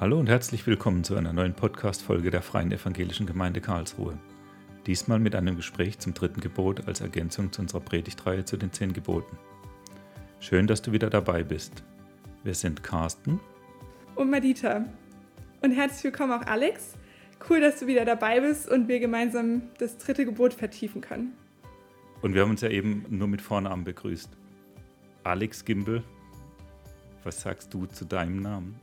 Hallo 0.00 0.18
und 0.18 0.28
herzlich 0.28 0.66
willkommen 0.66 1.04
zu 1.04 1.14
einer 1.14 1.32
neuen 1.32 1.54
Podcast-Folge 1.54 2.32
der 2.32 2.42
Freien 2.42 2.72
Evangelischen 2.72 3.26
Gemeinde 3.26 3.60
Karlsruhe. 3.60 4.18
Diesmal 4.86 5.20
mit 5.20 5.36
einem 5.36 5.54
Gespräch 5.54 6.00
zum 6.00 6.14
dritten 6.14 6.40
Gebot 6.40 6.88
als 6.88 7.00
Ergänzung 7.00 7.52
zu 7.52 7.62
unserer 7.62 7.80
Predigtreihe 7.80 8.44
zu 8.44 8.56
den 8.56 8.72
zehn 8.72 8.92
Geboten. 8.92 9.38
Schön, 10.40 10.66
dass 10.66 10.82
du 10.82 10.90
wieder 10.90 11.10
dabei 11.10 11.44
bist. 11.44 11.84
Wir 12.42 12.54
sind 12.54 12.82
Carsten 12.82 13.38
und 14.16 14.30
Madita. 14.30 14.84
Und 15.62 15.70
herzlich 15.70 16.02
willkommen 16.02 16.32
auch 16.32 16.46
Alex. 16.48 16.94
Cool, 17.48 17.60
dass 17.60 17.78
du 17.78 17.86
wieder 17.86 18.04
dabei 18.04 18.40
bist 18.40 18.68
und 18.68 18.88
wir 18.88 18.98
gemeinsam 18.98 19.62
das 19.78 19.96
dritte 19.98 20.24
Gebot 20.24 20.54
vertiefen 20.54 21.02
können. 21.02 21.34
Und 22.20 22.34
wir 22.34 22.42
haben 22.42 22.50
uns 22.50 22.62
ja 22.62 22.68
eben 22.68 23.06
nur 23.10 23.28
mit 23.28 23.40
Vornamen 23.40 23.84
begrüßt. 23.84 24.30
Alex 25.22 25.64
Gimbel, 25.64 26.02
was 27.22 27.42
sagst 27.42 27.72
du 27.72 27.86
zu 27.86 28.04
deinem 28.04 28.42
Namen? 28.42 28.80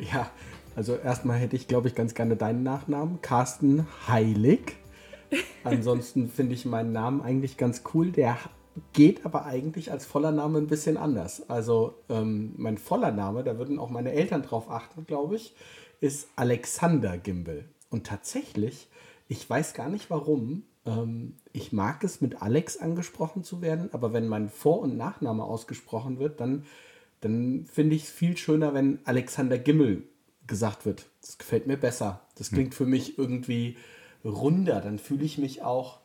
Ja, 0.00 0.30
also 0.76 0.96
erstmal 0.96 1.38
hätte 1.38 1.56
ich, 1.56 1.66
glaube 1.66 1.88
ich, 1.88 1.94
ganz 1.94 2.14
gerne 2.14 2.36
deinen 2.36 2.62
Nachnamen, 2.62 3.20
Carsten 3.20 3.86
Heilig. 4.06 4.76
Ansonsten 5.64 6.28
finde 6.34 6.54
ich 6.54 6.64
meinen 6.64 6.92
Namen 6.92 7.20
eigentlich 7.20 7.56
ganz 7.56 7.82
cool. 7.94 8.12
Der 8.12 8.38
geht 8.92 9.26
aber 9.26 9.44
eigentlich 9.44 9.90
als 9.90 10.06
voller 10.06 10.30
Name 10.30 10.58
ein 10.58 10.68
bisschen 10.68 10.96
anders. 10.96 11.48
Also 11.50 11.94
ähm, 12.08 12.54
mein 12.56 12.78
voller 12.78 13.10
Name, 13.10 13.42
da 13.42 13.58
würden 13.58 13.78
auch 13.78 13.90
meine 13.90 14.12
Eltern 14.12 14.42
drauf 14.42 14.70
achten, 14.70 15.04
glaube 15.06 15.36
ich, 15.36 15.54
ist 16.00 16.28
Alexander 16.36 17.18
Gimbel. 17.18 17.68
Und 17.90 18.06
tatsächlich, 18.06 18.88
ich 19.26 19.48
weiß 19.48 19.74
gar 19.74 19.88
nicht 19.88 20.10
warum, 20.10 20.62
ähm, 20.86 21.36
ich 21.52 21.72
mag 21.72 22.04
es 22.04 22.20
mit 22.20 22.40
Alex 22.40 22.76
angesprochen 22.76 23.42
zu 23.42 23.62
werden, 23.62 23.90
aber 23.92 24.12
wenn 24.12 24.28
mein 24.28 24.48
Vor- 24.48 24.80
und 24.80 24.96
Nachname 24.96 25.44
ausgesprochen 25.44 26.18
wird, 26.18 26.40
dann 26.40 26.64
dann 27.20 27.66
finde 27.66 27.96
ich 27.96 28.04
es 28.04 28.10
viel 28.10 28.36
schöner, 28.36 28.74
wenn 28.74 29.00
Alexander 29.04 29.58
Gimmel 29.58 30.04
gesagt 30.46 30.86
wird. 30.86 31.06
Das 31.20 31.38
gefällt 31.38 31.66
mir 31.66 31.76
besser. 31.76 32.26
Das 32.36 32.50
klingt 32.50 32.74
für 32.74 32.86
mich 32.86 33.18
irgendwie 33.18 33.76
runder. 34.24 34.80
Dann 34.80 34.98
fühle 34.98 35.24
ich 35.24 35.38
mich 35.38 35.62
auch 35.62 36.00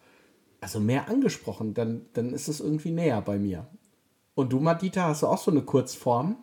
also 0.61 0.79
mehr 0.79 1.09
angesprochen. 1.09 1.73
Dann, 1.73 2.05
dann 2.13 2.33
ist 2.33 2.47
es 2.47 2.59
irgendwie 2.59 2.91
näher 2.91 3.21
bei 3.21 3.37
mir. 3.37 3.67
Und 4.35 4.51
du, 4.53 4.59
Madita, 4.59 5.05
hast 5.07 5.23
du 5.23 5.27
auch 5.27 5.37
so 5.37 5.51
eine 5.51 5.61
Kurzform? 5.61 6.37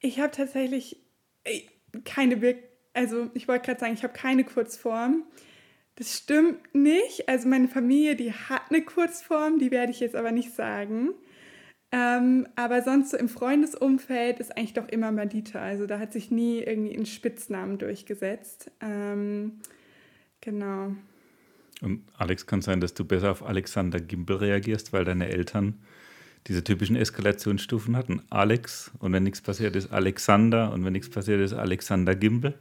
Ich 0.00 0.20
habe 0.20 0.32
tatsächlich 0.32 0.98
äh, 1.44 1.62
keine, 2.04 2.42
Wir 2.42 2.56
also 2.92 3.30
ich 3.34 3.48
wollte 3.48 3.66
gerade 3.66 3.80
sagen, 3.80 3.94
ich 3.94 4.02
habe 4.02 4.12
keine 4.12 4.44
Kurzform. 4.44 5.24
Das 5.96 6.16
stimmt 6.16 6.74
nicht. 6.74 7.28
Also 7.28 7.48
meine 7.48 7.68
Familie, 7.68 8.16
die 8.16 8.32
hat 8.32 8.62
eine 8.70 8.82
Kurzform, 8.82 9.58
die 9.58 9.70
werde 9.70 9.92
ich 9.92 10.00
jetzt 10.00 10.16
aber 10.16 10.32
nicht 10.32 10.54
sagen. 10.54 11.10
Ähm, 11.96 12.48
aber 12.56 12.82
sonst 12.82 13.12
so 13.12 13.16
im 13.16 13.28
Freundesumfeld 13.28 14.40
ist 14.40 14.56
eigentlich 14.56 14.72
doch 14.72 14.88
immer 14.88 15.12
Madita. 15.12 15.60
Also 15.60 15.86
da 15.86 16.00
hat 16.00 16.12
sich 16.12 16.32
nie 16.32 16.58
irgendwie 16.58 16.96
ein 16.96 17.06
Spitznamen 17.06 17.78
durchgesetzt. 17.78 18.72
Ähm, 18.80 19.60
genau. 20.40 20.96
Und 21.82 22.02
Alex, 22.18 22.46
kann 22.46 22.62
sein, 22.62 22.80
dass 22.80 22.94
du 22.94 23.04
besser 23.04 23.30
auf 23.30 23.46
Alexander 23.46 24.00
Gimbel 24.00 24.38
reagierst, 24.38 24.92
weil 24.92 25.04
deine 25.04 25.28
Eltern 25.28 25.78
diese 26.48 26.64
typischen 26.64 26.96
Eskalationsstufen 26.96 27.96
hatten. 27.96 28.22
Alex 28.28 28.90
und 28.98 29.12
wenn 29.12 29.22
nichts 29.22 29.40
passiert 29.40 29.76
ist 29.76 29.92
Alexander 29.92 30.72
und 30.72 30.84
wenn 30.84 30.94
nichts 30.94 31.10
passiert 31.10 31.40
ist 31.40 31.52
Alexander 31.52 32.16
Gimbel. 32.16 32.54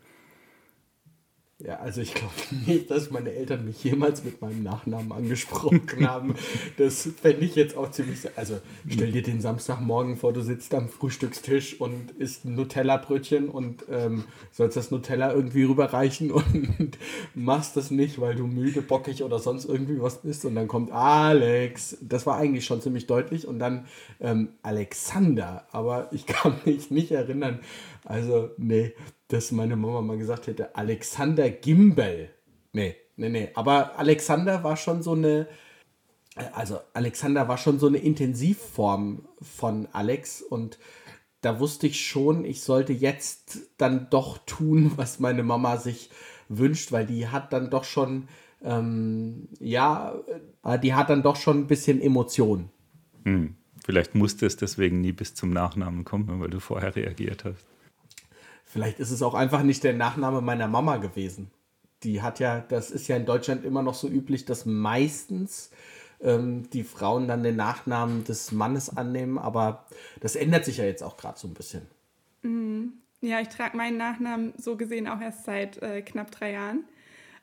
Ja, 1.66 1.78
also 1.78 2.02
ich 2.02 2.14
glaube 2.14 2.34
nicht, 2.66 2.92
dass 2.92 3.10
meine 3.10 3.32
Eltern 3.32 3.64
mich 3.66 3.84
jemals 3.84 4.24
mit 4.26 4.42
meinem 4.42 4.64
Nachnamen 4.64 5.14
angesprochen 5.14 5.82
haben. 6.02 6.36
Das 6.78 7.10
fände 7.22 7.46
ich 7.46 7.56
jetzt 7.56 7.78
auch 7.78 7.90
ziemlich. 7.92 8.20
Also 8.36 8.60
stell 8.90 9.14
dir 9.14 9.24
den 9.24 9.40
Samstagmorgen 9.40 10.18
vor, 10.18 10.34
du 10.34 10.42
sitzt 10.42 10.74
am 10.74 10.90
Frühstückstisch 10.90 11.80
und 11.80 12.12
isst 12.12 12.44
ein 12.44 12.56
Nutella-Brötchen 12.56 13.48
und 13.48 13.86
ähm, 13.90 14.26
sollst 14.52 14.76
das 14.76 14.92
Nutella 14.92 15.34
irgendwie 15.34 15.64
rüberreichen 15.64 16.32
und 16.32 16.98
machst 17.34 17.78
das 17.78 17.92
nicht, 17.92 18.20
weil 18.20 18.36
du 18.36 18.46
müde, 18.46 18.82
bockig 18.82 19.24
oder 19.24 19.40
sonst 19.40 19.64
irgendwie 19.64 20.02
was 20.02 20.22
bist. 20.22 20.44
Und 20.44 20.56
dann 20.56 20.68
kommt 20.68 20.92
Alex. 20.92 21.98
Das 22.02 22.26
war 22.26 22.38
eigentlich 22.38 22.66
schon 22.66 22.82
ziemlich 22.82 23.08
deutlich. 23.08 23.48
Und 23.48 23.60
dann 23.60 23.86
ähm, 24.20 24.50
Alexander. 24.64 25.66
Aber 25.72 26.10
ich 26.12 26.26
kann 26.26 26.56
mich 26.66 26.92
nicht 26.92 27.12
erinnern. 27.12 27.62
Also, 28.06 28.50
nee, 28.58 28.94
dass 29.34 29.52
meine 29.52 29.76
Mama 29.76 30.02
mal 30.02 30.18
gesagt 30.18 30.48
hätte, 30.48 30.76
Alexander 30.76 31.50
Gimbel. 31.50 32.30
Nee, 32.72 32.96
nee, 33.16 33.30
nee. 33.30 33.50
Aber 33.56 33.98
Alexander 33.98 34.64
war 34.64 34.78
schon 34.78 35.02
so 35.02 35.14
eine, 35.14 35.48
also 36.54 36.80
Alexander 36.94 37.48
war 37.48 37.58
schon 37.58 37.80
so 37.80 37.88
eine 37.88 37.98
Intensivform 37.98 39.28
von 39.42 39.88
Alex 39.92 40.42
und 40.42 40.78
da 41.42 41.60
wusste 41.60 41.88
ich 41.88 42.06
schon, 42.06 42.46
ich 42.46 42.62
sollte 42.62 42.94
jetzt 42.94 43.72
dann 43.78 44.08
doch 44.10 44.38
tun, 44.46 44.94
was 44.98 45.20
meine 45.20 45.44
Mama 45.44 45.78
sich 45.78 46.12
wünscht, 46.48 46.92
weil 46.92 47.06
die 47.06 47.28
hat 47.28 47.54
dann 47.54 47.72
doch 47.72 47.86
schon, 47.86 48.28
ähm, 48.64 49.50
ja, 49.60 50.14
äh, 50.64 50.78
die 50.78 50.94
hat 50.94 51.10
dann 51.10 51.24
doch 51.24 51.38
schon 51.38 51.62
ein 51.62 51.68
bisschen 51.68 52.02
Emotion. 52.02 52.70
Hm. 53.26 53.56
Vielleicht 53.84 54.16
musste 54.16 54.46
es 54.46 54.56
deswegen 54.56 55.02
nie 55.02 55.12
bis 55.12 55.36
zum 55.36 55.50
Nachnamen 55.50 56.06
kommen, 56.06 56.40
weil 56.40 56.50
du 56.50 56.62
vorher 56.62 56.96
reagiert 56.96 57.44
hast. 57.44 57.73
Vielleicht 58.74 59.00
ist 59.00 59.12
es 59.12 59.22
auch 59.22 59.36
einfach 59.36 59.62
nicht 59.62 59.84
der 59.84 59.94
Nachname 59.94 60.42
meiner 60.42 60.68
Mama 60.68 60.98
gewesen. 60.98 61.52
Die 62.02 62.24
hat 62.24 62.40
ja, 62.40 62.60
das 62.60 62.90
ist 62.90 63.08
ja 63.08 63.16
in 63.16 63.28
Deutschland 63.28 63.64
immer 63.66 63.84
noch 63.84 63.94
so 63.94 64.08
üblich, 64.10 64.46
dass 64.46 64.66
meistens 64.66 65.70
ähm, 66.22 66.68
die 66.72 66.84
Frauen 66.84 67.28
dann 67.28 67.44
den 67.44 67.56
Nachnamen 67.56 68.24
des 68.24 68.52
Mannes 68.52 68.98
annehmen, 68.98 69.38
aber 69.38 69.86
das 70.22 70.36
ändert 70.36 70.66
sich 70.66 70.78
ja 70.78 70.86
jetzt 70.86 71.04
auch 71.04 71.18
gerade 71.18 71.38
so 71.38 71.48
ein 71.48 71.54
bisschen. 71.54 71.84
Mhm. 72.42 72.94
Ja, 73.22 73.42
ich 73.42 73.50
trage 73.50 73.78
meinen 73.78 73.98
Nachnamen 73.98 74.54
so 74.58 74.76
gesehen 74.76 75.08
auch 75.08 75.22
erst 75.22 75.46
seit 75.46 75.80
äh, 75.84 76.02
knapp 76.02 76.32
drei 76.32 76.54
Jahren. 76.54 76.84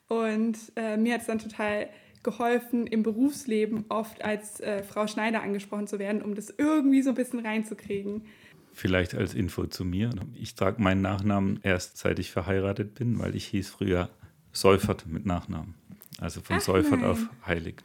Und 0.08 0.58
äh, 0.74 0.96
mir 0.96 1.14
hat 1.14 1.20
es 1.20 1.28
dann 1.28 1.38
total 1.38 1.88
geholfen, 2.24 2.88
im 2.88 3.04
Berufsleben 3.04 3.84
oft 3.88 4.24
als 4.24 4.58
äh, 4.58 4.82
Frau 4.82 5.06
Schneider 5.06 5.44
angesprochen 5.44 5.86
zu 5.86 6.00
werden, 6.00 6.22
um 6.22 6.34
das 6.34 6.52
irgendwie 6.58 7.02
so 7.02 7.10
ein 7.10 7.14
bisschen 7.14 7.38
reinzukriegen. 7.38 8.24
Vielleicht 8.72 9.14
als 9.14 9.34
Info 9.34 9.66
zu 9.66 9.84
mir. 9.84 10.10
Ich 10.34 10.54
trage 10.54 10.80
meinen 10.80 11.02
Nachnamen 11.02 11.60
erst 11.62 11.98
seit 11.98 12.18
ich 12.18 12.30
verheiratet 12.30 12.94
bin, 12.94 13.18
weil 13.18 13.34
ich 13.34 13.46
hieß 13.46 13.68
früher 13.68 14.08
Seufert 14.52 15.06
mit 15.06 15.26
Nachnamen. 15.26 15.74
Also 16.18 16.40
von 16.40 16.56
Ach, 16.56 16.62
Seufert 16.62 17.00
nein. 17.00 17.10
auf 17.10 17.18
Heilig. 17.46 17.82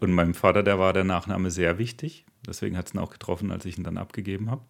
Und 0.00 0.12
meinem 0.12 0.34
Vater, 0.34 0.62
der 0.62 0.78
war 0.78 0.92
der 0.92 1.04
Nachname 1.04 1.50
sehr 1.50 1.78
wichtig. 1.78 2.26
Deswegen 2.46 2.76
hat 2.76 2.86
es 2.86 2.94
ihn 2.94 2.98
auch 2.98 3.10
getroffen, 3.10 3.50
als 3.50 3.64
ich 3.64 3.78
ihn 3.78 3.84
dann 3.84 3.98
abgegeben 3.98 4.50
habe. 4.50 4.62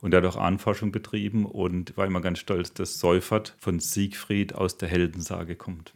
Und 0.00 0.12
er 0.12 0.22
hat 0.22 0.26
auch 0.26 0.36
Ahnforschung 0.36 0.92
betrieben 0.92 1.46
und 1.46 1.96
war 1.96 2.06
immer 2.06 2.20
ganz 2.20 2.38
stolz, 2.38 2.74
dass 2.74 2.98
Seufert 2.98 3.56
von 3.58 3.80
Siegfried 3.80 4.54
aus 4.54 4.76
der 4.76 4.88
Heldensage 4.88 5.56
kommt. 5.56 5.94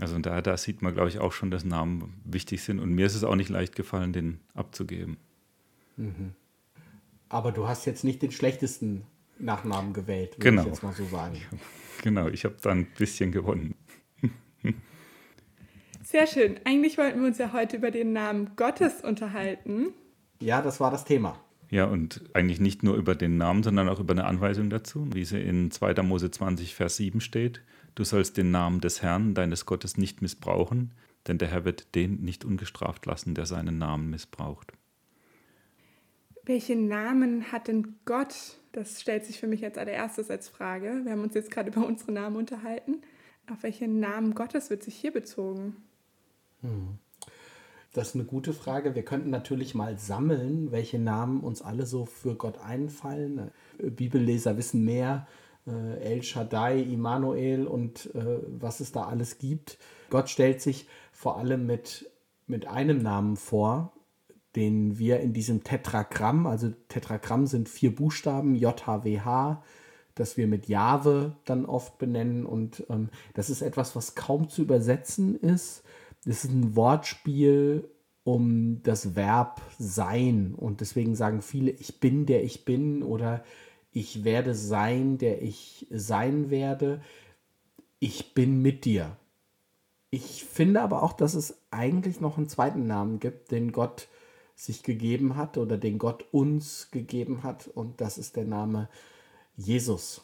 Also 0.00 0.18
da, 0.18 0.42
da 0.42 0.56
sieht 0.56 0.82
man, 0.82 0.92
glaube 0.92 1.08
ich, 1.08 1.18
auch 1.18 1.32
schon, 1.32 1.50
dass 1.50 1.64
Namen 1.64 2.20
wichtig 2.24 2.62
sind. 2.62 2.78
Und 2.78 2.92
mir 2.92 3.06
ist 3.06 3.14
es 3.14 3.24
auch 3.24 3.34
nicht 3.34 3.48
leicht 3.48 3.74
gefallen, 3.74 4.12
den 4.12 4.40
abzugeben. 4.54 5.16
Mhm. 5.96 6.34
Aber 7.28 7.52
du 7.52 7.68
hast 7.68 7.84
jetzt 7.86 8.04
nicht 8.04 8.22
den 8.22 8.30
schlechtesten 8.30 9.04
Nachnamen 9.38 9.92
gewählt, 9.92 10.32
würde 10.32 10.50
genau. 10.50 10.62
ich 10.62 10.68
jetzt 10.68 10.82
mal 10.82 10.92
so 10.92 11.04
sagen. 11.04 11.40
Genau, 12.00 12.28
ich 12.28 12.44
habe 12.44 12.54
da 12.62 12.70
ein 12.70 12.86
bisschen 12.96 13.32
gewonnen. 13.32 13.74
Sehr 16.04 16.28
schön. 16.28 16.60
Eigentlich 16.64 16.96
wollten 16.96 17.20
wir 17.20 17.26
uns 17.26 17.38
ja 17.38 17.52
heute 17.52 17.76
über 17.76 17.90
den 17.90 18.12
Namen 18.12 18.52
Gottes 18.54 19.00
unterhalten. 19.02 19.88
Ja, 20.40 20.62
das 20.62 20.78
war 20.78 20.92
das 20.92 21.04
Thema. 21.04 21.40
Ja, 21.70 21.86
und 21.86 22.22
eigentlich 22.34 22.60
nicht 22.60 22.84
nur 22.84 22.94
über 22.94 23.16
den 23.16 23.36
Namen, 23.36 23.64
sondern 23.64 23.88
auch 23.88 23.98
über 23.98 24.12
eine 24.12 24.26
Anweisung 24.26 24.70
dazu, 24.70 25.08
wie 25.12 25.24
sie 25.24 25.40
in 25.40 25.72
2. 25.72 26.02
Mose 26.02 26.30
20, 26.30 26.76
Vers 26.76 26.96
7 26.96 27.20
steht. 27.20 27.62
Du 27.96 28.04
sollst 28.04 28.36
den 28.36 28.52
Namen 28.52 28.80
des 28.80 29.02
Herrn, 29.02 29.34
deines 29.34 29.66
Gottes, 29.66 29.98
nicht 29.98 30.22
missbrauchen, 30.22 30.94
denn 31.26 31.38
der 31.38 31.48
Herr 31.48 31.64
wird 31.64 31.94
den 31.94 32.22
nicht 32.22 32.44
ungestraft 32.44 33.04
lassen, 33.06 33.34
der 33.34 33.44
seinen 33.44 33.76
Namen 33.76 34.08
missbraucht. 34.08 34.72
Welche 36.48 36.76
Namen 36.76 37.52
hat 37.52 37.68
denn 37.68 37.96
Gott? 38.06 38.56
Das 38.72 39.02
stellt 39.02 39.26
sich 39.26 39.38
für 39.38 39.46
mich 39.46 39.62
als 39.66 39.76
allererstes 39.76 40.30
als 40.30 40.48
Frage. 40.48 41.02
Wir 41.04 41.12
haben 41.12 41.22
uns 41.22 41.34
jetzt 41.34 41.50
gerade 41.50 41.70
über 41.70 41.86
unsere 41.86 42.10
Namen 42.10 42.36
unterhalten. 42.36 43.02
Auf 43.52 43.62
welche 43.64 43.86
Namen 43.86 44.34
Gottes 44.34 44.70
wird 44.70 44.82
sich 44.82 44.94
hier 44.94 45.12
bezogen? 45.12 45.76
Hm. 46.62 46.96
Das 47.92 48.08
ist 48.08 48.14
eine 48.14 48.24
gute 48.24 48.54
Frage. 48.54 48.94
Wir 48.94 49.04
könnten 49.04 49.28
natürlich 49.28 49.74
mal 49.74 49.98
sammeln, 49.98 50.72
welche 50.72 50.98
Namen 50.98 51.40
uns 51.40 51.60
alle 51.60 51.84
so 51.84 52.06
für 52.06 52.34
Gott 52.34 52.58
einfallen. 52.62 53.50
Bibelleser 53.76 54.56
wissen 54.56 54.86
mehr. 54.86 55.26
Äh, 55.66 56.00
El 56.00 56.22
Shaddai, 56.22 56.80
Immanuel 56.80 57.66
und 57.66 58.14
äh, 58.14 58.38
was 58.58 58.80
es 58.80 58.90
da 58.90 59.02
alles 59.02 59.36
gibt. 59.36 59.76
Gott 60.08 60.30
stellt 60.30 60.62
sich 60.62 60.88
vor 61.12 61.36
allem 61.36 61.66
mit, 61.66 62.10
mit 62.46 62.66
einem 62.66 63.02
Namen 63.02 63.36
vor, 63.36 63.92
den 64.58 64.98
wir 64.98 65.20
in 65.20 65.32
diesem 65.32 65.62
Tetragramm, 65.62 66.48
also 66.48 66.72
Tetragramm 66.88 67.46
sind 67.46 67.68
vier 67.68 67.94
Buchstaben, 67.94 68.56
JHWH, 68.56 69.62
das 70.16 70.36
wir 70.36 70.48
mit 70.48 70.66
Jahwe 70.66 71.36
dann 71.44 71.64
oft 71.64 71.96
benennen. 71.98 72.44
Und 72.44 72.84
ähm, 72.90 73.08
das 73.34 73.50
ist 73.50 73.62
etwas, 73.62 73.94
was 73.94 74.16
kaum 74.16 74.48
zu 74.48 74.62
übersetzen 74.62 75.38
ist. 75.38 75.84
Das 76.24 76.44
ist 76.44 76.50
ein 76.50 76.74
Wortspiel 76.74 77.88
um 78.24 78.82
das 78.82 79.14
Verb 79.14 79.62
sein. 79.78 80.56
Und 80.56 80.80
deswegen 80.80 81.14
sagen 81.14 81.40
viele, 81.40 81.70
ich 81.70 82.00
bin 82.00 82.26
der 82.26 82.42
ich 82.42 82.64
bin 82.64 83.04
oder 83.04 83.44
ich 83.92 84.24
werde 84.24 84.56
sein, 84.56 85.18
der 85.18 85.40
ich 85.40 85.86
sein 85.88 86.50
werde, 86.50 87.00
ich 88.00 88.34
bin 88.34 88.60
mit 88.60 88.84
dir. 88.84 89.16
Ich 90.10 90.44
finde 90.44 90.82
aber 90.82 91.04
auch, 91.04 91.12
dass 91.12 91.34
es 91.34 91.62
eigentlich 91.70 92.20
noch 92.20 92.38
einen 92.38 92.48
zweiten 92.48 92.88
Namen 92.88 93.20
gibt, 93.20 93.52
den 93.52 93.70
Gott 93.70 94.08
sich 94.58 94.82
gegeben 94.82 95.36
hat 95.36 95.56
oder 95.56 95.78
den 95.78 95.98
Gott 95.98 96.26
uns 96.32 96.90
gegeben 96.90 97.44
hat 97.44 97.68
und 97.68 98.00
das 98.00 98.18
ist 98.18 98.34
der 98.34 98.44
Name 98.44 98.88
Jesus. 99.56 100.20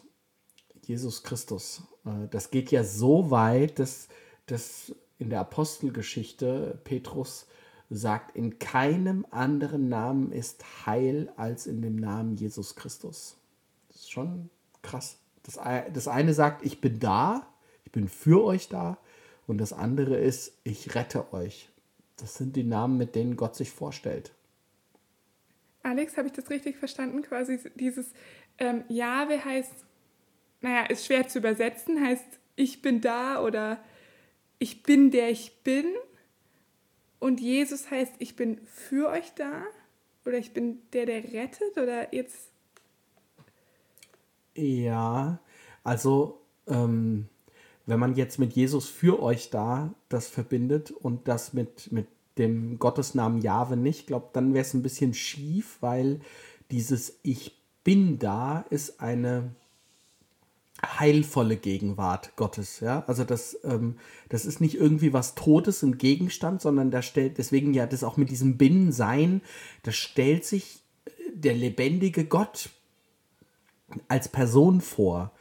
Jesus 0.82 1.22
Christus. 1.22 1.84
Äh, 2.04 2.26
das 2.30 2.50
geht 2.50 2.72
ja 2.72 2.82
so 2.82 3.30
weit, 3.30 3.78
dass, 3.78 4.08
dass 4.46 4.92
in 5.18 5.30
der 5.30 5.38
Apostelgeschichte 5.38 6.80
Petrus 6.82 7.46
sagt, 7.90 8.34
in 8.34 8.58
keinem 8.58 9.24
anderen 9.30 9.88
Namen 9.88 10.32
ist 10.32 10.84
Heil 10.84 11.32
als 11.36 11.68
in 11.68 11.80
dem 11.80 11.94
Namen 11.94 12.34
Jesus 12.34 12.74
Christus. 12.74 13.36
Das 13.86 13.98
ist 13.98 14.10
schon 14.10 14.50
krass. 14.82 15.16
Das, 15.44 15.60
das 15.92 16.08
eine 16.08 16.34
sagt, 16.34 16.66
ich 16.66 16.80
bin 16.80 16.98
da, 16.98 17.46
ich 17.84 17.92
bin 17.92 18.08
für 18.08 18.42
euch 18.42 18.68
da. 18.68 18.98
Und 19.46 19.58
das 19.58 19.72
andere 19.72 20.16
ist, 20.16 20.58
ich 20.64 20.96
rette 20.96 21.32
euch. 21.32 21.68
Das 22.24 22.36
sind 22.36 22.56
die 22.56 22.64
Namen, 22.64 22.96
mit 22.96 23.14
denen 23.16 23.36
Gott 23.36 23.54
sich 23.54 23.70
vorstellt. 23.70 24.32
Alex, 25.82 26.16
habe 26.16 26.28
ich 26.28 26.32
das 26.32 26.48
richtig 26.48 26.78
verstanden? 26.78 27.20
Quasi 27.20 27.58
dieses 27.74 28.06
ähm, 28.56 28.82
Jahwe 28.88 29.44
heißt, 29.44 29.74
naja, 30.62 30.86
ist 30.86 31.04
schwer 31.04 31.28
zu 31.28 31.40
übersetzen, 31.40 32.00
heißt 32.02 32.24
ich 32.56 32.80
bin 32.80 33.02
da 33.02 33.42
oder 33.42 33.78
ich 34.58 34.84
bin 34.84 35.10
der 35.10 35.28
ich 35.28 35.60
bin. 35.64 35.84
Und 37.18 37.42
Jesus 37.42 37.90
heißt, 37.90 38.14
ich 38.20 38.36
bin 38.36 38.58
für 38.68 39.10
euch 39.10 39.34
da 39.34 39.62
oder 40.24 40.38
ich 40.38 40.54
bin 40.54 40.78
der, 40.94 41.04
der 41.04 41.24
rettet 41.24 41.76
oder 41.76 42.14
jetzt. 42.14 42.48
Ja, 44.54 45.40
also 45.82 46.40
ähm, 46.68 47.28
wenn 47.84 47.98
man 47.98 48.14
jetzt 48.14 48.38
mit 48.38 48.54
Jesus 48.54 48.88
für 48.88 49.22
euch 49.22 49.50
da 49.50 49.92
das 50.08 50.28
verbindet 50.28 50.90
und 50.90 51.28
das 51.28 51.52
mit, 51.52 51.92
mit 51.92 52.06
dem 52.38 52.78
Gottesnamen 52.78 53.40
Jahwe 53.40 53.76
nicht, 53.76 54.06
glaube 54.06 54.30
dann 54.32 54.54
wäre 54.54 54.64
es 54.64 54.74
ein 54.74 54.82
bisschen 54.82 55.14
schief, 55.14 55.78
weil 55.80 56.20
dieses 56.70 57.18
Ich 57.22 57.56
bin 57.84 58.18
da 58.18 58.64
ist 58.70 59.00
eine 59.00 59.54
heilvolle 60.82 61.56
Gegenwart 61.56 62.34
Gottes. 62.36 62.80
Ja? 62.80 63.04
Also 63.06 63.24
das, 63.24 63.58
ähm, 63.64 63.96
das 64.28 64.44
ist 64.44 64.60
nicht 64.60 64.74
irgendwie 64.74 65.12
was 65.12 65.34
Totes, 65.34 65.82
ein 65.82 65.98
Gegenstand, 65.98 66.60
sondern 66.60 66.90
da 66.90 67.02
stellt, 67.02 67.38
deswegen 67.38 67.74
ja 67.74 67.86
das 67.86 68.04
auch 68.04 68.16
mit 68.16 68.30
diesem 68.30 68.56
Binnensein, 68.56 69.42
da 69.82 69.92
stellt 69.92 70.44
sich 70.44 70.82
äh, 71.04 71.10
der 71.32 71.54
lebendige 71.54 72.24
Gott 72.24 72.70
als 74.08 74.28
Person 74.28 74.80
vor. 74.80 75.32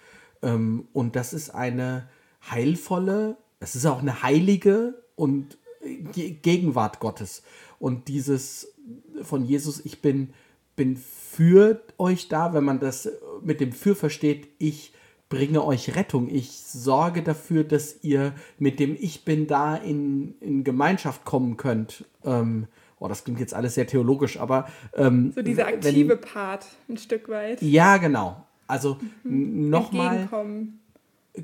Ähm, 0.42 0.88
und 0.94 1.16
das 1.16 1.34
ist 1.34 1.50
eine 1.50 2.08
heilvolle, 2.50 3.38
es 3.60 3.76
ist 3.76 3.86
auch 3.86 4.00
eine 4.00 4.24
heilige 4.24 5.02
und 5.16 5.58
Gegenwart 5.94 7.00
Gottes. 7.00 7.44
Und 7.80 8.08
dieses 8.08 8.74
von 9.22 9.46
Jesus, 9.46 9.84
ich 9.86 10.02
bin, 10.02 10.34
bin 10.76 10.98
für 10.98 11.82
euch 11.98 12.28
da, 12.28 12.54
wenn 12.54 12.64
man 12.64 12.80
das 12.80 13.10
mit 13.42 13.60
dem 13.60 13.72
für 13.72 13.96
versteht, 13.96 14.48
ich 14.58 14.94
bringe 15.30 15.64
euch 15.64 15.96
Rettung. 15.96 16.30
Ich 16.30 16.52
sorge 16.52 17.24
dafür, 17.24 17.64
dass 17.64 18.04
ihr 18.04 18.34
mit 18.60 18.80
dem 18.80 18.96
Ich 19.00 19.26
bin 19.26 19.48
da 19.48 19.76
in, 19.76 20.36
in 20.40 20.64
Gemeinschaft 20.64 21.26
kommen 21.26 21.58
könnt. 21.58 22.06
Ähm, 22.24 22.68
oh, 23.00 23.08
das 23.08 23.24
klingt 23.24 23.40
jetzt 23.40 23.54
alles 23.54 23.76
sehr 23.76 23.88
theologisch, 23.88 24.40
aber. 24.40 24.68
Ähm, 24.96 25.32
so 25.34 25.42
dieser 25.42 25.68
aktive 25.68 26.10
wenn, 26.10 26.22
Part 26.22 26.68
ein 26.88 26.98
Stück 26.98 27.30
weit. 27.30 27.62
Ja, 27.62 27.98
genau. 27.98 28.46
Also 28.68 28.98
mhm. 29.24 29.70
nochmal. 29.70 30.30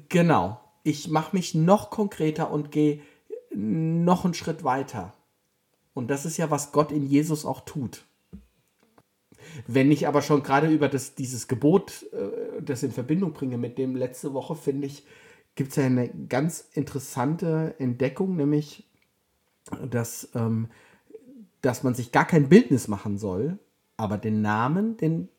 Genau 0.07 0.59
ich 0.83 1.07
mache 1.09 1.35
mich 1.35 1.55
noch 1.55 1.89
konkreter 1.89 2.51
und 2.51 2.71
gehe 2.71 2.99
noch 3.51 4.25
einen 4.25 4.33
Schritt 4.33 4.63
weiter. 4.63 5.13
Und 5.93 6.09
das 6.09 6.25
ist 6.25 6.37
ja, 6.37 6.49
was 6.49 6.71
Gott 6.71 6.91
in 6.91 7.05
Jesus 7.05 7.45
auch 7.45 7.61
tut. 7.61 8.05
Wenn 9.67 9.91
ich 9.91 10.07
aber 10.07 10.21
schon 10.21 10.43
gerade 10.43 10.67
über 10.67 10.87
das, 10.87 11.15
dieses 11.15 11.47
Gebot 11.47 12.05
äh, 12.13 12.61
das 12.61 12.83
in 12.83 12.91
Verbindung 12.91 13.33
bringe 13.33 13.57
mit 13.57 13.77
dem 13.77 13.95
letzte 13.95 14.33
Woche, 14.33 14.55
finde 14.55 14.87
ich, 14.87 15.03
gibt 15.55 15.71
es 15.71 15.75
ja 15.77 15.85
eine 15.85 16.09
ganz 16.09 16.69
interessante 16.73 17.75
Entdeckung, 17.79 18.35
nämlich, 18.35 18.87
dass, 19.89 20.29
ähm, 20.35 20.69
dass 21.61 21.83
man 21.83 21.95
sich 21.95 22.11
gar 22.11 22.25
kein 22.25 22.49
Bildnis 22.49 22.87
machen 22.87 23.17
soll, 23.17 23.59
aber 23.97 24.17
den 24.17 24.41
Namen, 24.41 24.97
den 24.97 25.29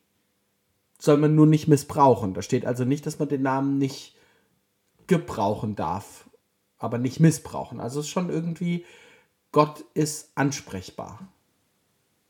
soll 0.98 1.16
man 1.16 1.34
nur 1.34 1.46
nicht 1.46 1.68
missbrauchen. 1.68 2.34
Da 2.34 2.42
steht 2.42 2.66
also 2.66 2.84
nicht, 2.84 3.06
dass 3.06 3.18
man 3.18 3.28
den 3.28 3.42
Namen 3.42 3.78
nicht 3.78 4.16
gebrauchen 5.06 5.74
darf, 5.74 6.29
aber 6.80 6.98
nicht 6.98 7.20
missbrauchen. 7.20 7.78
Also 7.78 8.00
es 8.00 8.06
ist 8.06 8.10
schon 8.10 8.30
irgendwie, 8.30 8.84
Gott 9.52 9.84
ist 9.94 10.32
ansprechbar. 10.34 11.28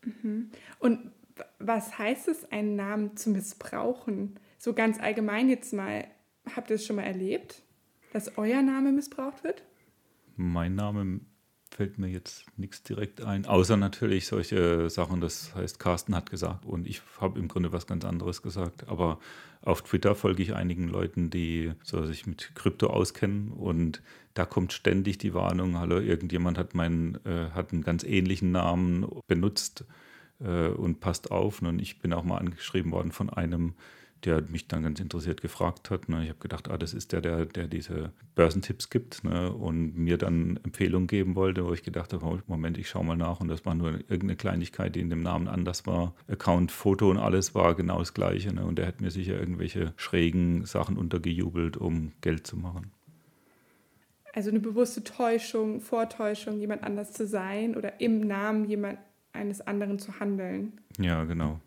Mhm. 0.02 0.50
Und 0.79 1.12
was 1.58 1.99
heißt 1.99 2.29
es, 2.29 2.50
einen 2.52 2.76
Namen 2.76 3.17
zu 3.17 3.31
missbrauchen? 3.31 4.38
So 4.58 4.75
ganz 4.75 5.00
allgemein 5.00 5.49
jetzt 5.49 5.73
mal, 5.73 6.05
habt 6.55 6.69
ihr 6.69 6.76
es 6.76 6.85
schon 6.85 6.97
mal 6.97 7.05
erlebt, 7.05 7.62
dass 8.12 8.37
euer 8.37 8.61
Name 8.61 8.93
missbraucht 8.93 9.44
wird? 9.44 9.62
Mein 10.37 10.75
Name 10.75 11.20
fällt 11.70 11.99
mir 11.99 12.08
jetzt 12.08 12.44
nichts 12.56 12.82
direkt 12.82 13.22
ein, 13.22 13.46
außer 13.46 13.76
natürlich 13.76 14.26
solche 14.26 14.90
Sachen, 14.90 15.20
das 15.20 15.55
heißt, 15.55 15.78
Carsten 15.78 16.14
hat 16.14 16.31
gesagt 16.31 16.64
und 16.67 16.87
ich 16.87 17.00
habe 17.20 17.38
im 17.38 17.49
Grunde 17.49 17.72
was 17.72 17.87
ganz 17.87 18.05
anderes 18.05 18.43
gesagt. 18.43 18.88
Aber 18.88 19.19
auf 19.62 19.82
Twitter 19.82 20.14
folge 20.14 20.43
ich 20.43 20.55
einigen 20.55 20.88
Leuten, 20.88 21.31
die 21.31 21.72
so 21.82 22.05
sich 22.06 22.26
mit 22.26 22.55
Krypto 22.55 22.88
auskennen 22.88 23.52
und 23.52 24.02
da 24.34 24.44
kommt 24.44 24.72
ständig 24.72 25.19
die 25.19 25.34
Warnung, 25.34 25.78
hallo, 25.78 25.99
irgendjemand 25.99 26.56
hat 26.56 26.75
meinen, 26.75 27.17
äh, 27.25 27.50
hat 27.52 27.72
einen 27.72 27.82
ganz 27.82 28.05
ähnlichen 28.05 28.52
Namen 28.52 29.06
benutzt 29.26 29.84
äh, 30.40 30.69
und 30.69 31.00
passt 31.00 31.31
auf. 31.31 31.62
Und 31.62 31.81
ich 31.81 32.00
bin 32.00 32.12
auch 32.12 32.25
mal 32.25 32.38
angeschrieben 32.38 32.93
worden 32.93 33.12
von 33.12 33.31
einem 33.31 33.75
der 34.25 34.43
mich 34.43 34.69
dann 34.69 34.82
ganz 34.82 35.00
interessiert 35.00 35.40
gefragt 35.40 35.90
hat. 35.90 36.08
Ne? 36.08 36.22
Ich 36.25 36.28
habe 36.28 36.38
gedacht, 36.38 36.70
ah, 36.70 36.76
das 36.76 36.94
ist 36.94 37.12
der, 37.12 37.20
der, 37.20 37.46
der 37.46 37.67
diese 37.67 38.12
Börsentipps 38.34 38.90
gibt 38.90 39.25
ne? 39.25 39.52
und 39.52 39.96
mir 39.96 40.19
dann 40.19 40.58
Empfehlungen 40.62 41.06
geben 41.06 41.34
wollte, 41.34 41.64
wo 41.64 41.72
ich 41.72 41.82
gedacht 41.82 42.12
habe, 42.12 42.25
oh, 42.25 42.38
Moment, 42.46 42.78
ich 42.78 42.89
schaue 42.89 43.05
mal 43.05 43.17
nach 43.17 43.41
und 43.41 43.48
das 43.48 43.65
war 43.65 43.74
nur 43.74 43.93
irgendeine 43.93 44.36
Kleinigkeit, 44.36 44.94
die 44.94 45.00
in 45.00 45.10
dem 45.10 45.22
Namen 45.22 45.48
anders 45.48 45.86
war. 45.86 46.15
Account, 46.29 46.72
Foto 46.72 47.10
und 47.10 47.19
alles 47.19 47.55
war 47.55 47.74
genau 47.74 47.98
das 47.98 48.15
Gleiche 48.15 48.55
ne? 48.55 48.65
und 48.65 48.79
er 48.79 48.86
hat 48.86 49.00
mir 49.00 49.10
sicher 49.10 49.39
irgendwelche 49.39 49.94
schrägen 49.96 50.65
Sachen 50.67 50.96
untergejubelt, 50.96 51.77
um 51.77 52.12
Geld 52.20 52.46
zu 52.46 52.56
machen. 52.56 52.93
Also 54.32 54.50
eine 54.50 54.60
bewusste 54.60 55.03
Täuschung, 55.03 55.81
Vortäuschung, 55.81 56.60
jemand 56.60 56.84
anders 56.84 57.12
zu 57.12 57.27
sein 57.27 57.77
oder 57.77 58.00
im 58.00 58.20
Namen 58.20 58.65
jemand 58.65 58.98
eines 59.32 59.60
anderen 59.60 59.98
zu 59.98 60.20
handeln. 60.20 60.81
Ja, 60.98 61.24
genau. 61.24 61.60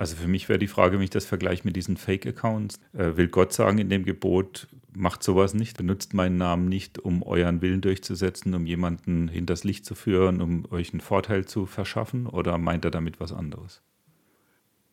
Also 0.00 0.16
für 0.16 0.28
mich 0.28 0.48
wäre 0.48 0.58
die 0.58 0.66
Frage, 0.66 0.96
wenn 0.96 1.04
ich 1.04 1.10
das 1.10 1.26
vergleiche 1.26 1.62
mit 1.66 1.76
diesen 1.76 1.98
Fake-Accounts, 1.98 2.80
äh, 2.94 3.18
will 3.18 3.28
Gott 3.28 3.52
sagen 3.52 3.76
in 3.76 3.90
dem 3.90 4.06
Gebot, 4.06 4.66
macht 4.94 5.22
sowas 5.22 5.52
nicht, 5.52 5.76
benutzt 5.76 6.14
meinen 6.14 6.38
Namen 6.38 6.70
nicht, 6.70 6.98
um 6.98 7.22
euren 7.22 7.60
Willen 7.60 7.82
durchzusetzen, 7.82 8.54
um 8.54 8.64
jemanden 8.64 9.28
hinters 9.28 9.62
Licht 9.62 9.84
zu 9.84 9.94
führen, 9.94 10.40
um 10.40 10.64
euch 10.72 10.94
einen 10.94 11.02
Vorteil 11.02 11.44
zu 11.44 11.66
verschaffen 11.66 12.26
oder 12.26 12.56
meint 12.56 12.86
er 12.86 12.90
damit 12.90 13.20
was 13.20 13.30
anderes? 13.30 13.82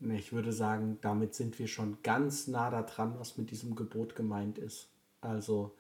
Ich 0.02 0.34
würde 0.34 0.52
sagen, 0.52 0.98
damit 1.00 1.36
sind 1.36 1.58
wir 1.58 1.68
schon 1.68 2.00
ganz 2.04 2.48
nah 2.48 2.70
daran, 2.70 3.18
was 3.18 3.38
mit 3.38 3.50
diesem 3.50 3.78
Gebot 3.78 4.14
gemeint 4.14 4.58
ist. 4.58 4.90
Also 5.22 5.74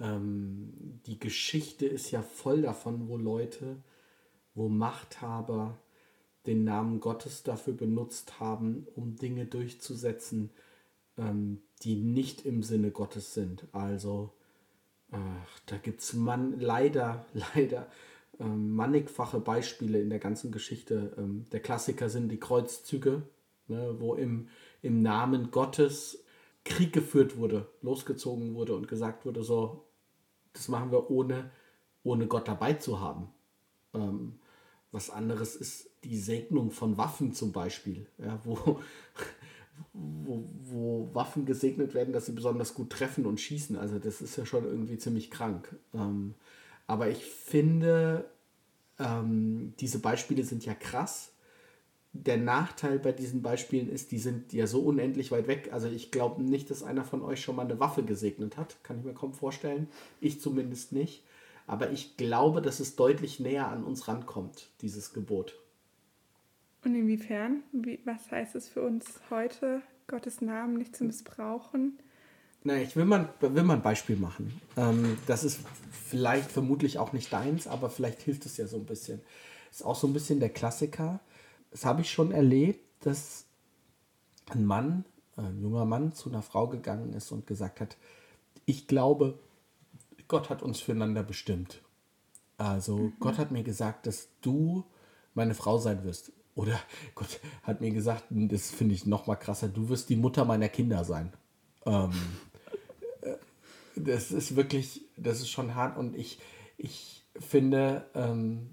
ähm, 0.00 1.00
die 1.06 1.20
Geschichte 1.20 1.86
ist 1.86 2.10
ja 2.10 2.22
voll 2.22 2.62
davon, 2.62 3.06
wo 3.06 3.18
Leute, 3.18 3.76
wo 4.56 4.68
Machthaber, 4.68 5.78
den 6.46 6.64
Namen 6.64 7.00
Gottes 7.00 7.42
dafür 7.42 7.74
benutzt 7.74 8.40
haben, 8.40 8.86
um 8.94 9.16
Dinge 9.16 9.46
durchzusetzen, 9.46 10.50
ähm, 11.16 11.62
die 11.82 11.96
nicht 11.96 12.44
im 12.44 12.62
Sinne 12.62 12.90
Gottes 12.90 13.34
sind. 13.34 13.66
Also 13.72 14.32
ach, 15.10 15.60
da 15.66 15.76
gibt 15.76 16.00
es 16.00 16.14
leider, 16.58 17.26
leider 17.54 17.88
ähm, 18.40 18.74
mannigfache 18.74 19.40
Beispiele 19.40 20.00
in 20.00 20.10
der 20.10 20.18
ganzen 20.18 20.52
Geschichte. 20.52 21.14
Ähm, 21.16 21.46
der 21.52 21.60
Klassiker 21.60 22.08
sind 22.08 22.28
die 22.28 22.40
Kreuzzüge, 22.40 23.22
ne, 23.68 23.96
wo 23.98 24.14
im, 24.14 24.48
im 24.82 25.02
Namen 25.02 25.50
Gottes 25.50 26.24
Krieg 26.64 26.92
geführt 26.92 27.36
wurde, 27.36 27.68
losgezogen 27.82 28.54
wurde 28.54 28.74
und 28.74 28.88
gesagt 28.88 29.26
wurde, 29.26 29.42
so, 29.44 29.84
das 30.52 30.68
machen 30.68 30.90
wir 30.90 31.10
ohne, 31.10 31.50
ohne 32.02 32.26
Gott 32.26 32.48
dabei 32.48 32.74
zu 32.74 33.00
haben. 33.00 33.28
Ähm, 33.92 34.38
was 34.90 35.10
anderes 35.10 35.56
ist 35.56 35.90
die 36.04 36.18
Segnung 36.18 36.70
von 36.70 36.96
Waffen 36.96 37.32
zum 37.32 37.52
Beispiel, 37.52 38.06
ja, 38.18 38.40
wo, 38.44 38.80
wo, 39.92 40.44
wo, 40.70 41.10
Waffen 41.12 41.46
gesegnet 41.46 41.94
werden, 41.94 42.12
dass 42.12 42.26
sie 42.26 42.32
besonders 42.32 42.74
gut 42.74 42.90
treffen 42.90 43.26
und 43.26 43.40
schießen. 43.40 43.76
Also 43.76 43.98
das 43.98 44.20
ist 44.20 44.36
ja 44.36 44.46
schon 44.46 44.64
irgendwie 44.64 44.98
ziemlich 44.98 45.30
krank. 45.30 45.74
Ähm, 45.94 46.34
aber 46.86 47.08
ich 47.08 47.24
finde, 47.24 48.26
ähm, 48.98 49.74
diese 49.80 49.98
Beispiele 49.98 50.44
sind 50.44 50.64
ja 50.64 50.74
krass, 50.74 51.32
der 52.14 52.36
Nachteil 52.36 53.00
bei 53.00 53.10
diesen 53.10 53.42
Beispielen 53.42 53.90
ist, 53.90 54.12
die 54.12 54.20
sind 54.20 54.52
ja 54.52 54.68
so 54.68 54.82
unendlich 54.82 55.32
weit 55.32 55.48
weg. 55.48 55.70
Also 55.72 55.88
ich 55.88 56.12
glaube 56.12 56.44
nicht, 56.44 56.70
dass 56.70 56.84
einer 56.84 57.04
von 57.04 57.22
euch 57.22 57.42
schon 57.42 57.56
mal 57.56 57.64
eine 57.64 57.80
Waffe 57.80 58.04
gesegnet 58.04 58.56
hat. 58.56 58.76
Kann 58.84 59.00
ich 59.00 59.04
mir 59.04 59.14
kaum 59.14 59.34
vorstellen. 59.34 59.88
Ich 60.20 60.40
zumindest 60.40 60.92
nicht. 60.92 61.24
Aber 61.66 61.90
ich 61.90 62.16
glaube, 62.16 62.62
dass 62.62 62.78
es 62.78 62.94
deutlich 62.94 63.40
näher 63.40 63.68
an 63.68 63.82
uns 63.82 64.06
rankommt, 64.06 64.68
dieses 64.80 65.12
Gebot. 65.12 65.58
Und 66.84 66.94
inwiefern? 66.94 67.62
Wie, 67.72 68.00
was 68.04 68.30
heißt 68.30 68.54
es 68.54 68.68
für 68.68 68.82
uns 68.82 69.06
heute, 69.30 69.80
Gottes 70.06 70.40
Namen 70.42 70.76
nicht 70.76 70.94
zu 70.94 71.04
missbrauchen? 71.04 71.98
Na, 72.62 72.76
ich 72.76 72.94
will 72.94 73.06
mal, 73.06 73.32
will 73.40 73.62
mal 73.62 73.74
ein 73.74 73.82
Beispiel 73.82 74.16
machen. 74.16 74.60
Ähm, 74.76 75.16
das 75.26 75.44
ist 75.44 75.60
vielleicht 75.90 76.50
vermutlich 76.50 76.98
auch 76.98 77.12
nicht 77.12 77.32
deins, 77.32 77.66
aber 77.66 77.90
vielleicht 77.90 78.22
hilft 78.22 78.46
es 78.46 78.56
ja 78.56 78.66
so 78.66 78.76
ein 78.76 78.86
bisschen. 78.86 79.20
Ist 79.70 79.84
auch 79.84 79.96
so 79.96 80.06
ein 80.06 80.12
bisschen 80.12 80.40
der 80.40 80.50
Klassiker. 80.50 81.20
Das 81.70 81.84
habe 81.84 82.02
ich 82.02 82.10
schon 82.10 82.32
erlebt, 82.32 83.06
dass 83.06 83.46
ein 84.50 84.64
Mann, 84.64 85.04
ein 85.36 85.60
junger 85.60 85.84
Mann 85.84 86.12
zu 86.12 86.28
einer 86.28 86.42
Frau 86.42 86.68
gegangen 86.68 87.12
ist 87.14 87.32
und 87.32 87.46
gesagt 87.46 87.80
hat, 87.80 87.96
ich 88.66 88.86
glaube, 88.86 89.38
Gott 90.28 90.50
hat 90.50 90.62
uns 90.62 90.80
füreinander 90.80 91.22
bestimmt. 91.22 91.82
Also 92.56 92.96
mhm. 92.96 93.12
Gott 93.20 93.38
hat 93.38 93.50
mir 93.50 93.62
gesagt, 93.62 94.06
dass 94.06 94.28
du 94.42 94.84
meine 95.34 95.54
Frau 95.54 95.78
sein 95.78 96.04
wirst. 96.04 96.32
Oder 96.54 96.78
Gott 97.14 97.40
hat 97.62 97.80
mir 97.80 97.90
gesagt, 97.90 98.24
das 98.30 98.70
finde 98.70 98.94
ich 98.94 99.06
noch 99.06 99.26
mal 99.26 99.36
krasser, 99.36 99.68
du 99.68 99.88
wirst 99.88 100.08
die 100.08 100.16
Mutter 100.16 100.44
meiner 100.44 100.68
Kinder 100.68 101.04
sein. 101.04 101.32
Ähm, 101.84 102.12
äh, 103.22 103.34
das 103.96 104.30
ist 104.30 104.56
wirklich, 104.56 105.02
das 105.16 105.40
ist 105.40 105.50
schon 105.50 105.74
hart 105.74 105.98
und 105.98 106.16
ich, 106.16 106.38
ich 106.76 107.24
finde, 107.38 108.06
ähm, 108.14 108.70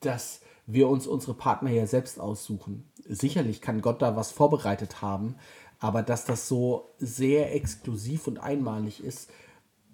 dass 0.00 0.40
wir 0.66 0.88
uns 0.88 1.06
unsere 1.06 1.34
Partner 1.34 1.70
ja 1.70 1.86
selbst 1.86 2.20
aussuchen. 2.20 2.88
Sicherlich 3.08 3.60
kann 3.60 3.80
Gott 3.80 4.02
da 4.02 4.16
was 4.16 4.32
vorbereitet 4.32 5.02
haben, 5.02 5.36
aber 5.78 6.02
dass 6.02 6.24
das 6.24 6.48
so 6.48 6.94
sehr 6.98 7.54
exklusiv 7.54 8.26
und 8.26 8.38
einmalig 8.38 9.02
ist, 9.02 9.30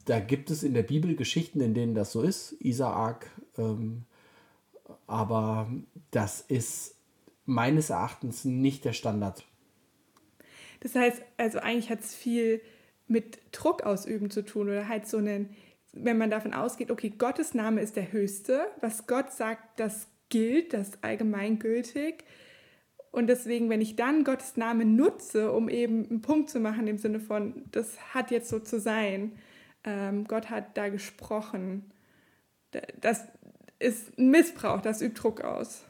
da 0.04 0.18
gibt 0.18 0.50
es 0.50 0.62
in 0.62 0.74
der 0.74 0.82
Bibel 0.82 1.14
Geschichten, 1.14 1.60
in 1.60 1.74
denen 1.74 1.94
das 1.94 2.12
so 2.12 2.22
ist. 2.22 2.52
Isaak, 2.60 3.30
ähm, 3.56 4.04
aber 5.06 5.70
das 6.10 6.40
ist 6.40 6.96
meines 7.44 7.90
Erachtens 7.90 8.44
nicht 8.44 8.84
der 8.84 8.92
Standard. 8.92 9.44
Das 10.80 10.94
heißt, 10.94 11.22
also 11.36 11.58
eigentlich 11.58 11.90
hat 11.90 12.00
es 12.00 12.14
viel 12.14 12.60
mit 13.06 13.38
Druck 13.52 13.82
ausüben 13.82 14.30
zu 14.30 14.44
tun 14.44 14.68
oder 14.68 14.88
halt 14.88 15.06
so 15.06 15.18
einen, 15.18 15.50
wenn 15.92 16.18
man 16.18 16.30
davon 16.30 16.54
ausgeht, 16.54 16.90
okay, 16.90 17.10
Gottes 17.10 17.54
Name 17.54 17.80
ist 17.80 17.96
der 17.96 18.12
höchste, 18.12 18.66
was 18.80 19.06
Gott 19.06 19.32
sagt, 19.32 19.78
das 19.78 20.08
gilt, 20.28 20.72
das 20.72 20.88
ist 20.88 21.04
allgemeingültig. 21.04 22.24
Und 23.10 23.26
deswegen, 23.26 23.68
wenn 23.68 23.82
ich 23.82 23.94
dann 23.94 24.24
Gottes 24.24 24.56
Name 24.56 24.86
nutze, 24.86 25.52
um 25.52 25.68
eben 25.68 26.08
einen 26.08 26.22
Punkt 26.22 26.48
zu 26.48 26.58
machen 26.58 26.86
im 26.86 26.96
Sinne 26.96 27.20
von, 27.20 27.64
das 27.70 28.14
hat 28.14 28.30
jetzt 28.30 28.48
so 28.48 28.58
zu 28.58 28.80
sein, 28.80 29.32
ähm, 29.84 30.24
Gott 30.24 30.48
hat 30.48 30.76
da 30.76 30.88
gesprochen, 30.88 31.92
das 33.00 33.28
ist 33.82 34.18
ein 34.18 34.30
Missbrauch, 34.30 34.80
das 34.80 35.02
übt 35.02 35.20
Druck 35.20 35.42
aus. 35.42 35.84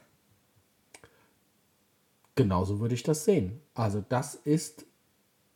Genauso 2.35 2.79
würde 2.79 2.95
ich 2.95 3.03
das 3.03 3.25
sehen. 3.25 3.59
Also 3.75 4.03
das 4.07 4.35
ist, 4.35 4.85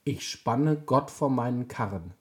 ich 0.03 0.29
spanne 0.29 0.77
Gott 0.77 1.09
vor 1.09 1.29
meinen 1.29 1.67
Karren. 1.67 2.13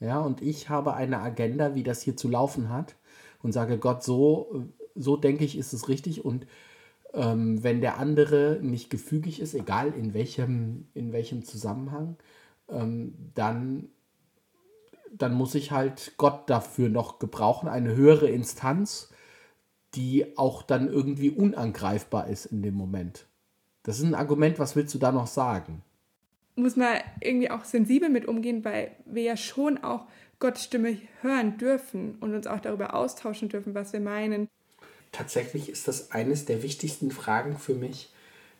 Ja, 0.00 0.20
und 0.20 0.42
ich 0.42 0.68
habe 0.68 0.94
eine 0.94 1.20
Agenda, 1.20 1.74
wie 1.74 1.82
das 1.82 2.02
hier 2.02 2.16
zu 2.16 2.28
laufen 2.28 2.68
hat 2.68 2.94
und 3.42 3.52
sage 3.52 3.78
Gott, 3.78 4.02
so, 4.02 4.66
so 4.94 5.16
denke 5.16 5.44
ich, 5.44 5.56
ist 5.56 5.72
es 5.72 5.88
richtig 5.88 6.24
und 6.24 6.46
ähm, 7.14 7.62
wenn 7.62 7.80
der 7.80 7.98
andere 7.98 8.58
nicht 8.60 8.90
gefügig 8.90 9.40
ist, 9.40 9.54
egal 9.54 9.94
in 9.94 10.12
welchem, 10.12 10.88
in 10.94 11.12
welchem 11.12 11.44
Zusammenhang, 11.44 12.16
ähm, 12.68 13.14
dann, 13.34 13.88
dann 15.12 15.32
muss 15.32 15.54
ich 15.54 15.70
halt 15.70 16.14
Gott 16.16 16.50
dafür 16.50 16.88
noch 16.88 17.18
gebrauchen, 17.18 17.68
eine 17.68 17.94
höhere 17.94 18.28
Instanz, 18.28 19.10
die 19.94 20.36
auch 20.36 20.62
dann 20.62 20.88
irgendwie 20.88 21.30
unangreifbar 21.30 22.28
ist 22.28 22.46
in 22.46 22.62
dem 22.62 22.74
Moment. 22.74 23.26
Das 23.82 23.98
ist 23.98 24.04
ein 24.04 24.14
Argument, 24.14 24.58
was 24.58 24.76
willst 24.76 24.94
du 24.94 24.98
da 24.98 25.12
noch 25.12 25.26
sagen? 25.26 25.82
Muss 26.56 26.76
man 26.76 26.98
irgendwie 27.20 27.50
auch 27.50 27.64
sensibel 27.64 28.08
mit 28.08 28.26
umgehen, 28.26 28.64
weil 28.64 28.92
wir 29.04 29.22
ja 29.22 29.36
schon 29.36 29.82
auch 29.82 30.06
Gottes 30.38 30.64
Stimme 30.64 30.98
hören 31.20 31.58
dürfen 31.58 32.16
und 32.20 32.34
uns 32.34 32.46
auch 32.46 32.60
darüber 32.60 32.94
austauschen 32.94 33.48
dürfen, 33.48 33.74
was 33.74 33.92
wir 33.92 34.00
meinen. 34.00 34.48
Tatsächlich 35.12 35.68
ist 35.68 35.86
das 35.88 36.10
eines 36.10 36.44
der 36.44 36.62
wichtigsten 36.62 37.10
Fragen 37.10 37.56
für 37.56 37.74
mich. 37.74 38.12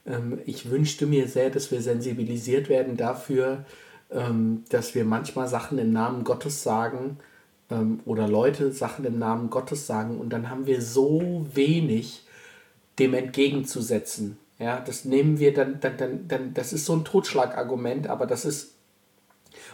Ähm, 0.07 0.39
ich 0.47 0.71
wünschte 0.71 1.07
mir 1.07 1.29
sehr, 1.29 1.51
dass 1.51 1.71
wir 1.71 1.81
sensibilisiert 1.81 2.69
werden 2.69 2.97
dafür, 2.97 3.65
ähm, 4.11 4.65
dass 4.69 4.95
wir 4.95 5.05
manchmal 5.05 5.49
Sachen 5.49 5.79
im 5.79 5.93
Namen 5.93 6.25
Gottes 6.25 6.63
sagen, 6.63 7.19
ähm, 7.71 8.01
oder 8.05 8.29
Leute 8.29 8.73
Sachen 8.73 9.05
im 9.05 9.19
Namen 9.19 9.51
Gottes 9.51 9.87
sagen 9.87 10.19
und 10.19 10.31
dann 10.31 10.51
haben 10.51 10.67
wir 10.67 10.83
so 10.83 11.47
wenig 11.53 12.25
dem 12.99 13.15
entgegenzusetzen. 13.15 14.39
Ja, 14.59 14.81
das 14.81 15.05
nehmen 15.05 15.39
wir 15.39 15.53
dann, 15.53 15.81
dann, 15.81 15.97
dann, 15.97 16.29
dann 16.29 16.55
das 16.55 16.73
ist 16.73 16.87
so 16.87 16.95
ein 16.95 17.05
Totschlagargument, 17.05 18.07
aber 18.07 18.27
das 18.27 18.45
ist, 18.45 18.75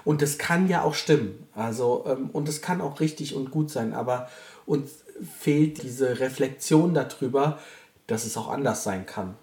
und 0.05 0.23
das 0.23 0.39
kann 0.39 0.69
ja 0.69 0.83
auch 0.83 0.95
stimmen. 0.95 1.47
Also, 1.55 2.05
ähm, 2.07 2.31
und 2.33 2.49
es 2.49 2.63
kann 2.63 2.81
auch 2.81 3.01
richtig 3.01 3.35
und 3.35 3.51
gut 3.51 3.71
sein, 3.71 3.93
aber 3.93 4.29
uns 4.65 4.91
fehlt 5.39 5.83
diese 5.83 6.21
Reflexion 6.21 6.95
darüber, 6.95 7.59
dass 8.07 8.25
es 8.25 8.37
auch 8.37 8.49
anders 8.49 8.85
sein 8.85 9.05
kann. 9.05 9.37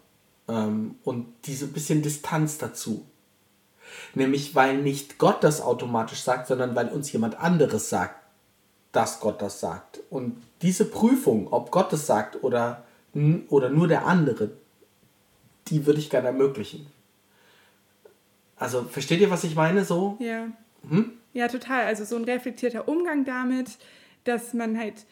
Ähm, 0.47 0.95
und 1.03 1.27
diese 1.45 1.67
bisschen 1.67 2.01
Distanz 2.01 2.57
dazu. 2.57 3.05
Nämlich, 4.15 4.55
weil 4.55 4.77
nicht 4.79 5.17
Gott 5.17 5.43
das 5.43 5.61
automatisch 5.61 6.21
sagt, 6.21 6.47
sondern 6.47 6.75
weil 6.75 6.89
uns 6.89 7.11
jemand 7.11 7.39
anderes 7.39 7.89
sagt, 7.89 8.26
dass 8.91 9.19
Gott 9.19 9.41
das 9.41 9.59
sagt. 9.59 9.99
Und 10.09 10.41
diese 10.61 10.85
Prüfung, 10.85 11.51
ob 11.51 11.71
Gott 11.71 11.93
es 11.93 12.07
sagt 12.07 12.43
oder, 12.43 12.83
oder 13.49 13.69
nur 13.69 13.87
der 13.87 14.05
andere, 14.05 14.51
die 15.67 15.85
würde 15.85 15.99
ich 15.99 16.09
gerne 16.09 16.27
ermöglichen. 16.27 16.87
Also 18.55 18.83
versteht 18.83 19.19
ihr, 19.19 19.29
was 19.29 19.43
ich 19.43 19.55
meine 19.55 19.85
so? 19.85 20.17
Ja. 20.19 20.47
Hm? 20.89 21.11
Ja, 21.33 21.47
total. 21.47 21.85
Also 21.85 22.05
so 22.05 22.15
ein 22.15 22.23
reflektierter 22.23 22.87
Umgang 22.87 23.25
damit, 23.25 23.77
dass 24.23 24.53
man 24.53 24.77
halt, 24.77 25.05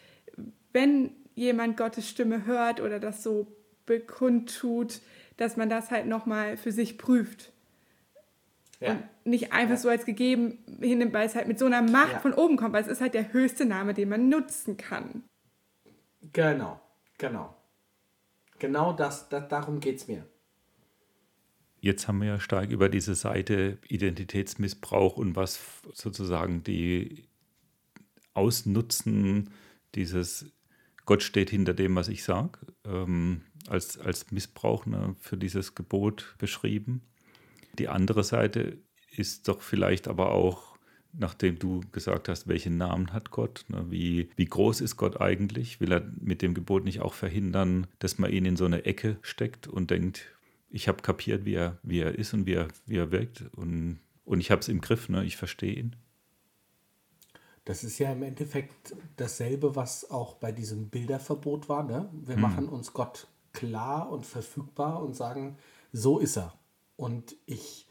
wenn 0.72 1.12
jemand 1.34 1.76
Gottes 1.76 2.08
Stimme 2.08 2.46
hört 2.46 2.80
oder 2.80 2.98
das 2.98 3.22
so 3.22 3.46
bekundtut, 3.84 5.00
dass 5.36 5.56
man 5.56 5.68
das 5.68 5.90
halt 5.90 6.06
nochmal 6.06 6.56
für 6.56 6.72
sich 6.72 6.98
prüft. 6.98 7.52
Ja. 8.80 8.92
Und 8.92 9.04
nicht 9.24 9.52
einfach 9.52 9.74
ja. 9.74 9.76
so 9.76 9.88
als 9.88 10.04
gegeben 10.04 10.58
hinnimmt, 10.80 11.12
weil 11.12 11.26
es 11.26 11.34
halt 11.34 11.48
mit 11.48 11.58
so 11.58 11.66
einer 11.66 11.82
Macht 11.82 12.12
ja. 12.12 12.18
von 12.20 12.34
oben 12.34 12.56
kommt, 12.56 12.72
weil 12.74 12.82
es 12.82 12.88
ist 12.88 13.00
halt 13.00 13.14
der 13.14 13.32
höchste 13.32 13.64
Name, 13.64 13.94
den 13.94 14.08
man 14.08 14.28
nutzen 14.28 14.76
kann. 14.76 15.24
Genau, 16.32 16.80
genau. 17.18 17.56
Genau 18.58 18.92
das, 18.92 19.28
das 19.28 19.48
darum 19.48 19.80
geht 19.80 19.96
es 19.96 20.08
mir. 20.08 20.26
Jetzt 21.80 22.08
haben 22.08 22.20
wir 22.20 22.28
ja 22.28 22.40
stark 22.40 22.70
über 22.70 22.88
diese 22.88 23.14
Seite 23.14 23.78
Identitätsmissbrauch 23.88 25.16
und 25.16 25.36
was 25.36 25.60
sozusagen 25.92 26.64
die 26.64 27.28
Ausnutzen 28.34 29.50
dieses 29.94 30.52
Gott 31.06 31.22
steht 31.22 31.50
hinter 31.50 31.72
dem, 31.72 31.94
was 31.94 32.08
ich 32.08 32.24
sage, 32.24 32.58
ähm, 32.84 33.42
als, 33.68 33.98
als 33.98 34.32
Missbrauch 34.32 34.86
ne, 34.86 35.14
für 35.20 35.36
dieses 35.36 35.74
Gebot 35.74 36.34
beschrieben. 36.38 37.02
Die 37.78 37.88
andere 37.88 38.24
Seite 38.24 38.78
ist 39.16 39.48
doch 39.48 39.60
vielleicht 39.60 40.08
aber 40.08 40.32
auch, 40.32 40.76
nachdem 41.12 41.58
du 41.58 41.80
gesagt 41.92 42.28
hast, 42.28 42.48
welchen 42.48 42.76
Namen 42.76 43.12
hat 43.12 43.30
Gott, 43.30 43.64
ne, 43.68 43.86
wie, 43.90 44.30
wie 44.36 44.44
groß 44.44 44.80
ist 44.80 44.96
Gott 44.96 45.20
eigentlich? 45.20 45.80
Will 45.80 45.92
er 45.92 46.10
mit 46.20 46.42
dem 46.42 46.54
Gebot 46.54 46.84
nicht 46.84 47.00
auch 47.00 47.14
verhindern, 47.14 47.86
dass 47.98 48.18
man 48.18 48.30
ihn 48.30 48.44
in 48.44 48.56
so 48.56 48.64
eine 48.64 48.84
Ecke 48.84 49.18
steckt 49.22 49.66
und 49.66 49.90
denkt, 49.90 50.26
ich 50.68 50.88
habe 50.88 51.02
kapiert, 51.02 51.44
wie 51.44 51.54
er, 51.54 51.78
wie 51.82 52.00
er 52.00 52.18
ist 52.18 52.34
und 52.34 52.46
wie 52.46 52.54
er, 52.54 52.68
wie 52.86 52.96
er 52.96 53.12
wirkt 53.12 53.44
und, 53.56 54.00
und 54.24 54.40
ich 54.40 54.50
habe 54.50 54.60
es 54.60 54.68
im 54.68 54.80
Griff, 54.80 55.08
ne? 55.08 55.24
ich 55.24 55.36
verstehe 55.36 55.74
ihn. 55.74 55.96
Das 57.64 57.82
ist 57.82 57.98
ja 57.98 58.12
im 58.12 58.22
Endeffekt 58.22 58.94
dasselbe, 59.16 59.74
was 59.74 60.08
auch 60.10 60.34
bei 60.34 60.52
diesem 60.52 60.88
Bilderverbot 60.88 61.68
war. 61.68 61.82
Ne? 61.82 62.08
Wir 62.12 62.36
hm. 62.36 62.42
machen 62.42 62.68
uns 62.68 62.92
Gott 62.92 63.26
klar 63.52 64.10
und 64.10 64.24
verfügbar 64.24 65.02
und 65.02 65.16
sagen, 65.16 65.56
so 65.92 66.18
ist 66.18 66.36
er. 66.36 66.54
Und 66.96 67.36
ich, 67.46 67.86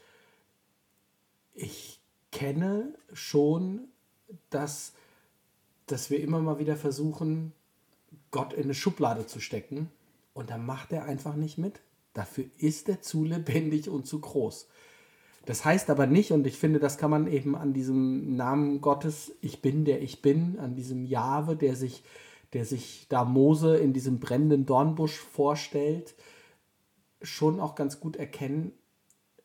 ich 1.54 2.00
kenne 2.32 2.94
schon, 3.12 3.88
dass, 4.50 4.92
dass 5.86 6.10
wir 6.10 6.20
immer 6.20 6.40
mal 6.40 6.58
wieder 6.58 6.76
versuchen, 6.76 7.52
Gott 8.30 8.52
in 8.52 8.64
eine 8.64 8.74
Schublade 8.74 9.26
zu 9.26 9.40
stecken. 9.40 9.90
Und 10.34 10.50
da 10.50 10.58
macht 10.58 10.92
er 10.92 11.04
einfach 11.04 11.36
nicht 11.36 11.56
mit. 11.56 11.80
Dafür 12.12 12.46
ist 12.58 12.88
er 12.88 13.00
zu 13.00 13.24
lebendig 13.24 13.88
und 13.88 14.06
zu 14.06 14.20
groß. 14.20 14.68
Das 15.46 15.64
heißt 15.64 15.90
aber 15.90 16.06
nicht, 16.06 16.32
und 16.32 16.46
ich 16.46 16.58
finde, 16.58 16.80
das 16.80 16.98
kann 16.98 17.10
man 17.10 17.28
eben 17.28 17.54
an 17.54 17.72
diesem 17.72 18.36
Namen 18.36 18.80
Gottes, 18.80 19.32
ich 19.40 19.62
bin 19.62 19.84
der 19.84 20.02
ich 20.02 20.20
bin, 20.20 20.58
an 20.58 20.74
diesem 20.74 21.04
Jahwe, 21.04 21.54
der 21.56 21.76
sich, 21.76 22.02
der 22.52 22.64
sich 22.64 23.06
da 23.08 23.24
Mose 23.24 23.76
in 23.76 23.92
diesem 23.92 24.18
brennenden 24.18 24.66
Dornbusch 24.66 25.16
vorstellt, 25.16 26.14
schon 27.22 27.60
auch 27.60 27.76
ganz 27.76 28.00
gut 28.00 28.16
erkennen, 28.16 28.72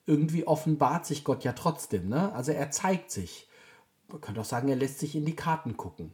irgendwie 0.05 0.45
offenbart 0.47 1.05
sich 1.05 1.23
Gott 1.23 1.43
ja 1.43 1.53
trotzdem. 1.53 2.09
Ne? 2.09 2.33
Also 2.33 2.51
er 2.51 2.71
zeigt 2.71 3.11
sich. 3.11 3.47
Man 4.07 4.21
könnte 4.21 4.41
auch 4.41 4.45
sagen, 4.45 4.67
er 4.67 4.75
lässt 4.75 4.99
sich 4.99 5.15
in 5.15 5.25
die 5.25 5.35
Karten 5.35 5.77
gucken. 5.77 6.13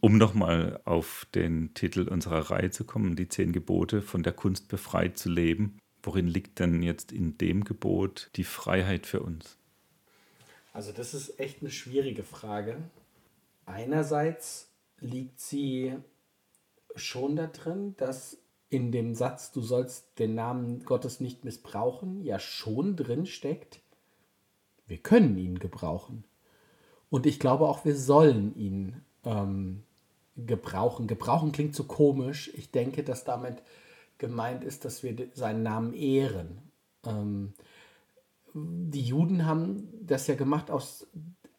Um 0.00 0.16
nochmal 0.16 0.80
auf 0.84 1.26
den 1.34 1.74
Titel 1.74 2.08
unserer 2.08 2.50
Reihe 2.50 2.70
zu 2.70 2.84
kommen, 2.84 3.16
die 3.16 3.28
zehn 3.28 3.52
Gebote 3.52 4.00
von 4.00 4.22
der 4.22 4.32
Kunst 4.32 4.68
befreit 4.68 5.18
zu 5.18 5.28
leben. 5.28 5.78
Worin 6.02 6.28
liegt 6.28 6.60
denn 6.60 6.82
jetzt 6.82 7.10
in 7.10 7.36
dem 7.38 7.64
Gebot 7.64 8.30
die 8.36 8.44
Freiheit 8.44 9.06
für 9.06 9.20
uns? 9.20 9.56
Also 10.72 10.92
das 10.92 11.14
ist 11.14 11.40
echt 11.40 11.60
eine 11.60 11.72
schwierige 11.72 12.22
Frage. 12.22 12.76
Einerseits 13.66 14.70
liegt 15.00 15.40
sie 15.40 15.96
schon 16.94 17.34
da 17.34 17.48
drin, 17.48 17.94
dass 17.96 18.38
in 18.70 18.92
dem 18.92 19.14
Satz, 19.14 19.52
du 19.52 19.62
sollst 19.62 20.18
den 20.18 20.34
Namen 20.34 20.84
Gottes 20.84 21.20
nicht 21.20 21.44
missbrauchen, 21.44 22.22
ja 22.22 22.38
schon 22.38 22.96
drin 22.96 23.26
steckt, 23.26 23.80
wir 24.86 24.98
können 24.98 25.36
ihn 25.38 25.58
gebrauchen. 25.58 26.24
Und 27.10 27.26
ich 27.26 27.38
glaube 27.38 27.66
auch, 27.66 27.84
wir 27.84 27.96
sollen 27.96 28.54
ihn 28.56 29.02
ähm, 29.24 29.82
gebrauchen. 30.36 31.06
Gebrauchen 31.06 31.52
klingt 31.52 31.74
so 31.74 31.84
komisch. 31.84 32.50
Ich 32.54 32.70
denke, 32.70 33.02
dass 33.02 33.24
damit 33.24 33.62
gemeint 34.18 34.64
ist, 34.64 34.84
dass 34.84 35.02
wir 35.02 35.14
seinen 35.34 35.62
Namen 35.62 35.94
ehren. 35.94 36.58
Ähm, 37.06 37.54
die 38.54 39.02
Juden 39.02 39.46
haben 39.46 39.88
das 40.02 40.26
ja 40.26 40.34
gemacht 40.34 40.70
aus, 40.70 41.06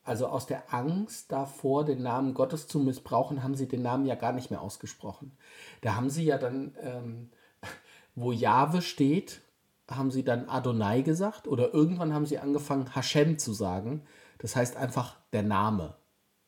also 0.09 0.25
aus 0.25 0.47
der 0.47 0.73
Angst 0.73 1.31
davor, 1.31 1.85
den 1.85 2.01
Namen 2.01 2.33
Gottes 2.33 2.67
zu 2.67 2.79
missbrauchen, 2.79 3.43
haben 3.43 3.53
sie 3.53 3.67
den 3.67 3.83
Namen 3.83 4.07
ja 4.07 4.15
gar 4.15 4.33
nicht 4.33 4.49
mehr 4.49 4.59
ausgesprochen. 4.59 5.37
Da 5.81 5.95
haben 5.95 6.09
sie 6.09 6.25
ja 6.25 6.39
dann, 6.39 6.75
ähm, 6.81 7.29
wo 8.15 8.31
Jahwe 8.31 8.81
steht, 8.81 9.41
haben 9.87 10.09
sie 10.09 10.23
dann 10.23 10.49
Adonai 10.49 11.03
gesagt 11.03 11.47
oder 11.47 11.75
irgendwann 11.75 12.11
haben 12.11 12.25
sie 12.25 12.39
angefangen, 12.39 12.95
Hashem 12.95 13.37
zu 13.37 13.53
sagen. 13.53 14.01
Das 14.39 14.55
heißt 14.55 14.77
einfach 14.77 15.15
der 15.31 15.43
Name, 15.43 15.95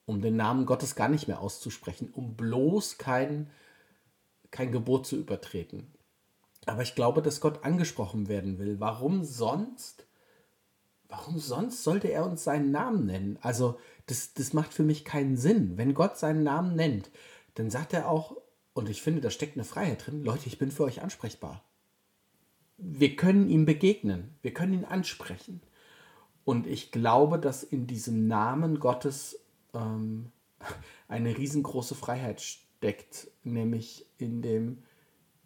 um 0.08 0.22
den 0.22 0.38
Namen 0.38 0.66
Gottes 0.66 0.96
gar 0.96 1.08
nicht 1.08 1.28
mehr 1.28 1.40
auszusprechen, 1.40 2.10
um 2.14 2.36
bloß 2.36 2.98
kein, 2.98 3.52
kein 4.50 4.72
Gebot 4.72 5.06
zu 5.06 5.18
übertreten. 5.18 5.94
Aber 6.66 6.82
ich 6.82 6.96
glaube, 6.96 7.22
dass 7.22 7.42
Gott 7.42 7.64
angesprochen 7.64 8.28
werden 8.28 8.58
will. 8.58 8.80
Warum 8.80 9.24
sonst? 9.24 10.08
Warum 11.12 11.40
sonst 11.40 11.84
sollte 11.84 12.08
er 12.08 12.26
uns 12.26 12.46
seinen 12.46 12.72
Namen 12.72 13.06
nennen? 13.06 13.38
Also, 13.42 13.78
das, 14.06 14.34
das 14.34 14.54
macht 14.54 14.74
für 14.74 14.84
mich 14.84 15.04
keinen 15.04 15.36
Sinn. 15.36 15.78
Wenn 15.78 15.94
Gott 15.94 16.18
seinen 16.18 16.44
Namen 16.44 16.76
nennt, 16.76 17.12
dann 17.56 17.70
sagt 17.70 17.94
er 17.94 18.10
auch, 18.10 18.38
und 18.74 18.90
ich 18.90 19.02
finde, 19.02 19.20
da 19.20 19.30
steckt 19.30 19.58
eine 19.58 19.66
Freiheit 19.66 20.08
drin, 20.08 20.24
Leute, 20.24 20.48
ich 20.48 20.58
bin 20.58 20.72
für 20.72 20.86
euch 20.86 21.02
ansprechbar. 21.02 21.66
Wir 22.78 23.18
können 23.18 23.50
ihm 23.50 23.66
begegnen, 23.66 24.36
wir 24.42 24.54
können 24.54 24.74
ihn 24.74 24.86
ansprechen. 24.86 25.62
Und 26.46 26.66
ich 26.66 26.92
glaube, 26.92 27.38
dass 27.38 27.62
in 27.62 27.88
diesem 27.88 28.28
Namen 28.28 28.80
Gottes 28.80 29.38
ähm, 29.74 30.32
eine 31.10 31.38
riesengroße 31.38 31.94
Freiheit 31.94 32.40
steckt, 32.40 33.28
nämlich 33.44 34.06
in 34.18 34.42
dem 34.42 34.84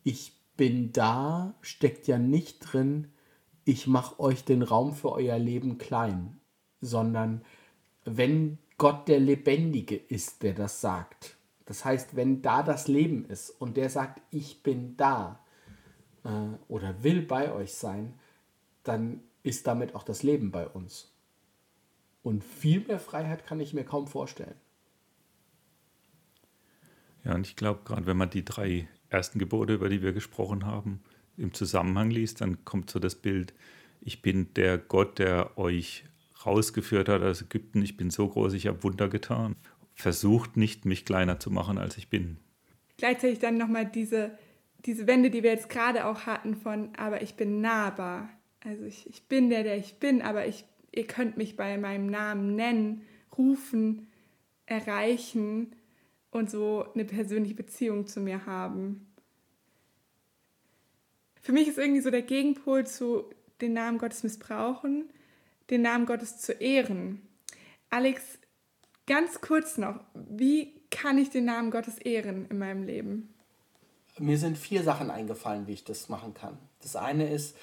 Ich 0.03 0.33
bin 0.55 0.91
da 0.91 1.55
steckt 1.61 2.05
ja 2.05 2.19
nicht 2.19 2.59
drin, 2.59 3.11
ich 3.65 3.87
mache 3.87 4.19
euch 4.19 4.45
den 4.45 4.61
Raum 4.61 4.93
für 4.93 5.11
euer 5.11 5.37
Leben 5.37 5.77
klein, 5.77 6.39
sondern 6.81 7.43
wenn 8.05 8.59
Gott 8.77 9.07
der 9.07 9.19
Lebendige 9.19 9.95
ist, 9.95 10.43
der 10.43 10.53
das 10.53 10.79
sagt, 10.81 11.35
das 11.65 11.83
heißt, 11.83 12.15
wenn 12.15 12.43
da 12.43 12.61
das 12.61 12.87
Leben 12.87 13.25
ist 13.25 13.49
und 13.49 13.75
der 13.75 13.89
sagt, 13.89 14.21
ich 14.29 14.61
bin 14.61 14.95
da 14.97 15.43
äh, 16.23 16.29
oder 16.67 17.03
will 17.03 17.23
bei 17.23 17.51
euch 17.51 17.73
sein, 17.73 18.13
dann 18.83 19.21
ist 19.41 19.65
damit 19.65 19.95
auch 19.95 20.03
das 20.03 20.21
Leben 20.21 20.51
bei 20.51 20.67
uns. 20.67 21.11
Und 22.21 22.43
viel 22.43 22.81
mehr 22.81 22.99
Freiheit 22.99 23.47
kann 23.47 23.59
ich 23.59 23.73
mir 23.73 23.83
kaum 23.83 24.07
vorstellen. 24.07 24.55
Ja, 27.23 27.33
und 27.33 27.47
ich 27.47 27.55
glaube, 27.55 27.81
gerade 27.83 28.05
wenn 28.05 28.17
man 28.17 28.29
die 28.29 28.45
drei 28.45 28.87
ersten 29.09 29.39
Gebote, 29.39 29.73
über 29.73 29.89
die 29.89 30.03
wir 30.03 30.13
gesprochen 30.13 30.65
haben, 30.65 31.03
im 31.37 31.53
Zusammenhang 31.53 32.09
liest, 32.09 32.41
dann 32.41 32.63
kommt 32.65 32.89
so 32.89 32.99
das 32.99 33.15
Bild, 33.15 33.53
ich 34.01 34.21
bin 34.21 34.53
der 34.53 34.77
Gott, 34.77 35.19
der 35.19 35.57
euch 35.57 36.05
rausgeführt 36.45 37.09
hat 37.09 37.21
aus 37.21 37.41
Ägypten, 37.41 37.81
ich 37.81 37.97
bin 37.97 38.09
so 38.09 38.27
groß, 38.27 38.53
ich 38.53 38.67
habe 38.67 38.83
Wunder 38.83 39.09
getan. 39.09 39.55
Versucht 39.95 40.57
nicht, 40.57 40.85
mich 40.85 41.05
kleiner 41.05 41.39
zu 41.39 41.49
machen, 41.49 41.77
als 41.77 41.97
ich 41.97 42.09
bin. 42.09 42.37
Gleichzeitig 42.97 43.39
dann 43.39 43.57
nochmal 43.57 43.85
diese, 43.85 44.37
diese 44.85 45.07
Wende, 45.07 45.29
die 45.29 45.41
wir 45.41 45.51
jetzt 45.51 45.69
gerade 45.69 46.05
auch 46.05 46.25
hatten 46.25 46.55
von, 46.55 46.89
aber 46.97 47.21
ich 47.21 47.35
bin 47.35 47.61
nahbar. 47.61 48.29
Also 48.63 48.83
ich, 48.83 49.09
ich 49.09 49.27
bin 49.27 49.49
der, 49.49 49.63
der 49.63 49.77
ich 49.77 49.95
bin, 49.95 50.21
aber 50.21 50.47
ich, 50.47 50.65
ihr 50.91 51.07
könnt 51.07 51.37
mich 51.37 51.55
bei 51.55 51.77
meinem 51.77 52.07
Namen 52.07 52.55
nennen, 52.55 53.01
rufen, 53.37 54.07
erreichen 54.65 55.75
und 56.31 56.49
so 56.49 56.85
eine 56.93 57.05
persönliche 57.05 57.55
Beziehung 57.55 58.07
zu 58.07 58.19
mir 58.19 58.45
haben. 58.45 59.07
Für 61.45 61.51
mich 61.51 61.67
ist 61.67 61.77
irgendwie 61.77 62.01
so 62.01 62.09
der 62.09 62.23
Gegenpol 62.23 62.87
zu 62.87 63.29
den 63.61 63.73
Namen 63.73 63.99
Gottes 63.99 64.23
missbrauchen, 64.23 65.11
den 65.69 65.83
Namen 65.83 66.07
Gottes 66.07 66.39
zu 66.39 66.53
ehren. 66.53 67.21
Alex, 67.91 68.39
ganz 69.05 69.41
kurz 69.41 69.77
noch, 69.77 69.99
wie 70.15 70.73
kann 70.89 71.19
ich 71.19 71.29
den 71.29 71.45
Namen 71.45 71.69
Gottes 71.69 71.99
ehren 71.99 72.47
in 72.49 72.57
meinem 72.57 72.81
Leben? 72.81 73.35
Mir 74.17 74.39
sind 74.39 74.57
vier 74.57 74.81
Sachen 74.81 75.11
eingefallen, 75.11 75.67
wie 75.67 75.73
ich 75.73 75.83
das 75.83 76.09
machen 76.09 76.33
kann. 76.33 76.57
Das 76.81 76.95
eine 76.95 77.31
ist, 77.31 77.55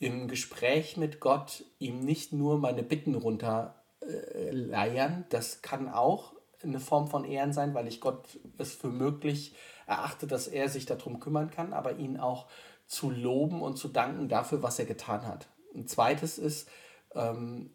im 0.00 0.28
Gespräch 0.28 0.98
mit 0.98 1.18
Gott 1.18 1.64
ihm 1.78 2.00
nicht 2.00 2.34
nur 2.34 2.58
meine 2.58 2.82
Bitten 2.82 3.14
runterleiern, 3.14 5.24
das 5.30 5.62
kann 5.62 5.88
auch 5.88 6.34
eine 6.62 6.78
Form 6.78 7.08
von 7.08 7.24
Ehren 7.24 7.54
sein, 7.54 7.72
weil 7.72 7.88
ich 7.88 8.02
Gott 8.02 8.38
es 8.58 8.74
für 8.74 8.88
möglich 8.88 9.54
erachte, 9.86 10.26
dass 10.26 10.46
er 10.46 10.68
sich 10.68 10.84
darum 10.84 11.20
kümmern 11.20 11.50
kann, 11.50 11.72
aber 11.72 11.96
ihn 11.96 12.18
auch 12.18 12.46
zu 12.90 13.08
loben 13.08 13.62
und 13.62 13.76
zu 13.76 13.86
danken 13.86 14.28
dafür, 14.28 14.64
was 14.64 14.80
er 14.80 14.84
getan 14.84 15.24
hat. 15.24 15.46
Ein 15.74 15.86
zweites 15.86 16.38
ist, 16.38 16.68
ähm, 17.14 17.70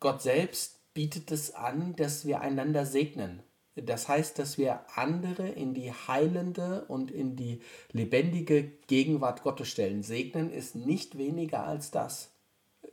Gott 0.00 0.22
selbst 0.22 0.92
bietet 0.92 1.30
es 1.30 1.54
an, 1.54 1.94
dass 1.94 2.26
wir 2.26 2.40
einander 2.40 2.84
segnen. 2.84 3.44
Das 3.76 4.08
heißt, 4.08 4.38
dass 4.40 4.58
wir 4.58 4.80
andere 4.96 5.48
in 5.48 5.72
die 5.72 5.92
heilende 5.92 6.84
und 6.86 7.12
in 7.12 7.36
die 7.36 7.62
lebendige 7.92 8.64
Gegenwart 8.88 9.44
Gottes 9.44 9.68
stellen. 9.68 10.02
Segnen 10.02 10.50
ist 10.50 10.74
nicht 10.74 11.16
weniger 11.16 11.64
als 11.64 11.92
das. 11.92 12.32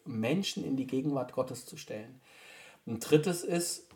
Menschen 0.05 0.63
in 0.63 0.77
die 0.77 0.87
Gegenwart 0.87 1.33
Gottes 1.33 1.65
zu 1.65 1.75
stellen. 1.75 2.21
Ein 2.85 2.99
drittes 2.99 3.43
ist, 3.43 3.87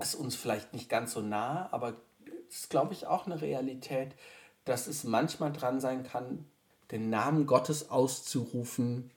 ist 0.00 0.14
uns 0.14 0.36
vielleicht 0.36 0.74
nicht 0.74 0.90
ganz 0.90 1.12
so 1.12 1.22
nah, 1.22 1.68
aber 1.72 1.96
ist, 2.50 2.68
glaube 2.68 2.92
ich, 2.92 3.06
auch 3.06 3.24
eine 3.24 3.40
Realität, 3.40 4.14
dass 4.66 4.86
es 4.86 5.04
manchmal 5.04 5.52
dran 5.52 5.80
sein 5.80 6.02
kann, 6.02 6.44
den 6.90 7.10
Namen 7.10 7.46
Gottes 7.46 7.90
auszurufen 7.90 9.10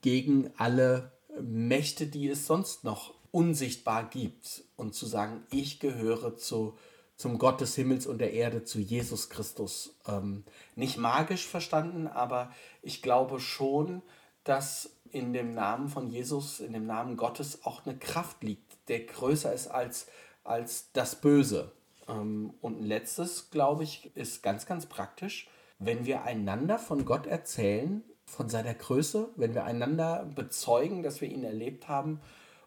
gegen 0.00 0.50
alle 0.56 1.12
Mächte, 1.40 2.06
die 2.06 2.28
es 2.28 2.46
sonst 2.46 2.84
noch 2.84 3.14
unsichtbar 3.30 4.08
gibt 4.08 4.64
und 4.76 4.94
zu 4.94 5.06
sagen, 5.06 5.44
ich 5.50 5.80
gehöre 5.80 6.36
zu, 6.36 6.78
zum 7.16 7.38
Gott 7.38 7.60
des 7.60 7.74
Himmels 7.74 8.06
und 8.06 8.18
der 8.18 8.32
Erde, 8.32 8.64
zu 8.64 8.78
Jesus 8.78 9.28
Christus. 9.28 9.96
Ähm, 10.06 10.44
nicht 10.74 10.96
magisch 10.96 11.46
verstanden, 11.46 12.06
aber 12.06 12.50
ich 12.82 13.02
glaube 13.02 13.40
schon, 13.40 14.02
dass 14.44 14.90
in 15.10 15.32
dem 15.32 15.54
Namen 15.54 15.88
von 15.88 16.08
Jesus, 16.08 16.60
in 16.60 16.72
dem 16.72 16.86
Namen 16.86 17.16
Gottes 17.16 17.64
auch 17.64 17.84
eine 17.84 17.98
Kraft 17.98 18.42
liegt, 18.42 18.76
der 18.88 19.00
größer 19.00 19.52
ist 19.52 19.68
als 19.68 20.06
als 20.46 20.90
das 20.92 21.20
Böse. 21.20 21.72
Ähm, 22.08 22.54
und 22.60 22.80
ein 22.80 22.84
letztes, 22.84 23.50
glaube 23.50 23.84
ich, 23.84 24.10
ist 24.14 24.42
ganz, 24.42 24.66
ganz 24.66 24.86
praktisch, 24.86 25.48
wenn 25.78 26.06
wir 26.06 26.22
einander 26.24 26.78
von 26.78 27.04
Gott 27.04 27.26
erzählen, 27.26 28.02
von 28.26 28.48
seiner 28.48 28.74
Größe, 28.74 29.30
wenn 29.36 29.54
wir 29.54 29.64
einander 29.64 30.30
bezeugen, 30.34 31.02
dass 31.02 31.20
wir 31.20 31.28
ihn 31.28 31.44
erlebt 31.44 31.88
haben 31.88 32.20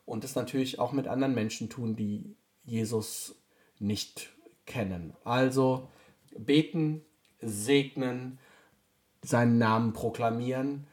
und 0.06 0.24
das 0.24 0.36
natürlich 0.36 0.80
auch 0.80 0.94
mit 0.94 1.08
anderen 1.08 1.36
Menschen 1.36 1.70
tun, 1.70 1.96
die 1.96 2.36
Jesus 2.64 3.36
nicht 3.80 4.30
kennen. 4.66 5.16
Also 5.24 5.90
beten, 6.38 7.04
segnen, 7.42 8.40
seinen 9.22 9.58
Namen 9.58 9.94
proklamieren 9.94 10.88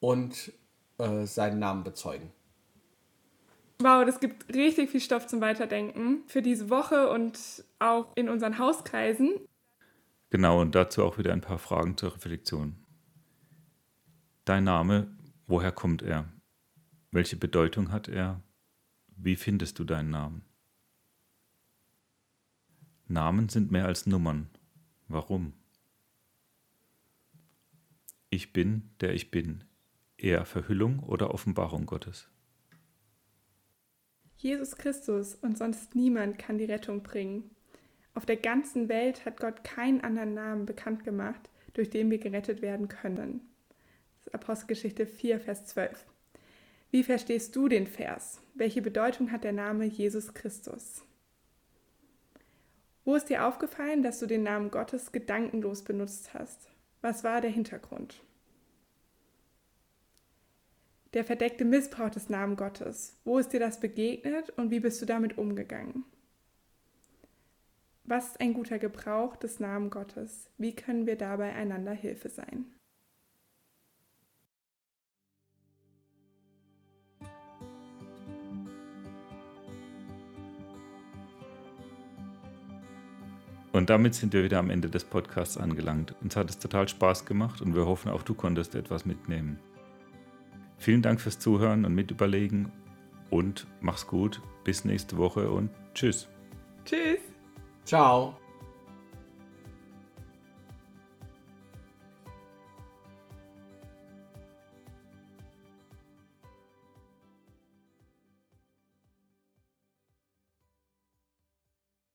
und 0.00 0.52
äh, 0.98 1.26
seinen 1.26 1.58
Namen 1.58 1.84
bezeugen. 1.84 2.32
Wow, 3.80 4.04
das 4.04 4.18
gibt 4.18 4.52
richtig 4.52 4.90
viel 4.90 5.00
Stoff 5.00 5.28
zum 5.28 5.40
Weiterdenken 5.40 6.24
für 6.26 6.42
diese 6.42 6.68
Woche 6.68 7.10
und 7.10 7.64
auch 7.78 8.06
in 8.16 8.28
unseren 8.28 8.58
Hauskreisen. 8.58 9.34
Genau, 10.30 10.60
und 10.60 10.74
dazu 10.74 11.04
auch 11.04 11.18
wieder 11.18 11.32
ein 11.32 11.40
paar 11.40 11.58
Fragen 11.58 11.96
zur 11.96 12.14
Reflexion. 12.14 12.76
Dein 14.44 14.64
Name, 14.64 15.16
woher 15.46 15.72
kommt 15.72 16.02
er? 16.02 16.30
Welche 17.10 17.36
Bedeutung 17.36 17.90
hat 17.90 18.08
er? 18.08 18.42
Wie 19.08 19.36
findest 19.36 19.78
du 19.78 19.84
deinen 19.84 20.10
Namen? 20.10 20.44
Namen 23.06 23.48
sind 23.48 23.70
mehr 23.70 23.86
als 23.86 24.06
Nummern. 24.06 24.50
Warum? 25.08 25.54
Ich 28.28 28.52
bin, 28.52 28.90
der 29.00 29.14
ich 29.14 29.30
bin, 29.30 29.64
eher 30.18 30.44
Verhüllung 30.44 31.00
oder 31.00 31.32
Offenbarung 31.32 31.86
Gottes? 31.86 32.28
Jesus 34.36 34.76
Christus 34.76 35.34
und 35.34 35.56
sonst 35.56 35.94
niemand 35.94 36.38
kann 36.38 36.58
die 36.58 36.66
Rettung 36.66 37.02
bringen. 37.02 37.50
Auf 38.18 38.26
der 38.26 38.34
ganzen 38.34 38.88
Welt 38.88 39.24
hat 39.24 39.38
Gott 39.38 39.62
keinen 39.62 40.00
anderen 40.00 40.34
Namen 40.34 40.66
bekannt 40.66 41.04
gemacht, 41.04 41.50
durch 41.74 41.88
den 41.88 42.10
wir 42.10 42.18
gerettet 42.18 42.62
werden 42.62 42.88
können. 42.88 43.48
Apostelgeschichte 44.32 45.06
4, 45.06 45.38
Vers 45.38 45.66
12. 45.66 46.04
Wie 46.90 47.04
verstehst 47.04 47.54
du 47.54 47.68
den 47.68 47.86
Vers? 47.86 48.40
Welche 48.54 48.82
Bedeutung 48.82 49.30
hat 49.30 49.44
der 49.44 49.52
Name 49.52 49.84
Jesus 49.84 50.34
Christus? 50.34 51.04
Wo 53.04 53.14
ist 53.14 53.28
dir 53.28 53.46
aufgefallen, 53.46 54.02
dass 54.02 54.18
du 54.18 54.26
den 54.26 54.42
Namen 54.42 54.72
Gottes 54.72 55.12
gedankenlos 55.12 55.84
benutzt 55.84 56.34
hast? 56.34 56.70
Was 57.02 57.22
war 57.22 57.40
der 57.40 57.52
Hintergrund? 57.52 58.20
Der 61.14 61.22
verdeckte 61.22 61.64
Missbrauch 61.64 62.10
des 62.10 62.28
Namen 62.28 62.56
Gottes. 62.56 63.16
Wo 63.22 63.38
ist 63.38 63.52
dir 63.52 63.60
das 63.60 63.78
begegnet 63.78 64.50
und 64.56 64.72
wie 64.72 64.80
bist 64.80 65.00
du 65.00 65.06
damit 65.06 65.38
umgegangen? 65.38 66.04
Was 68.10 68.28
ist 68.28 68.40
ein 68.40 68.54
guter 68.54 68.78
Gebrauch 68.78 69.36
des 69.36 69.60
Namen 69.60 69.90
Gottes? 69.90 70.48
Wie 70.56 70.74
können 70.74 71.06
wir 71.06 71.16
dabei 71.16 71.52
einander 71.52 71.92
Hilfe 71.92 72.30
sein? 72.30 72.64
Und 83.72 83.90
damit 83.90 84.14
sind 84.14 84.32
wir 84.32 84.42
wieder 84.42 84.58
am 84.58 84.70
Ende 84.70 84.88
des 84.88 85.04
Podcasts 85.04 85.58
angelangt. 85.58 86.14
Uns 86.22 86.34
hat 86.34 86.48
es 86.48 86.58
total 86.58 86.88
Spaß 86.88 87.26
gemacht 87.26 87.60
und 87.60 87.76
wir 87.76 87.84
hoffen, 87.84 88.10
auch 88.10 88.22
du 88.22 88.32
konntest 88.32 88.74
etwas 88.74 89.04
mitnehmen. 89.04 89.58
Vielen 90.78 91.02
Dank 91.02 91.20
fürs 91.20 91.38
Zuhören 91.38 91.84
und 91.84 91.94
Mitüberlegen 91.94 92.72
und 93.28 93.66
mach's 93.82 94.06
gut. 94.06 94.40
Bis 94.64 94.86
nächste 94.86 95.18
Woche 95.18 95.50
und 95.50 95.68
tschüss. 95.92 96.26
Tschüss. 96.86 97.27
Ciao. 97.88 98.34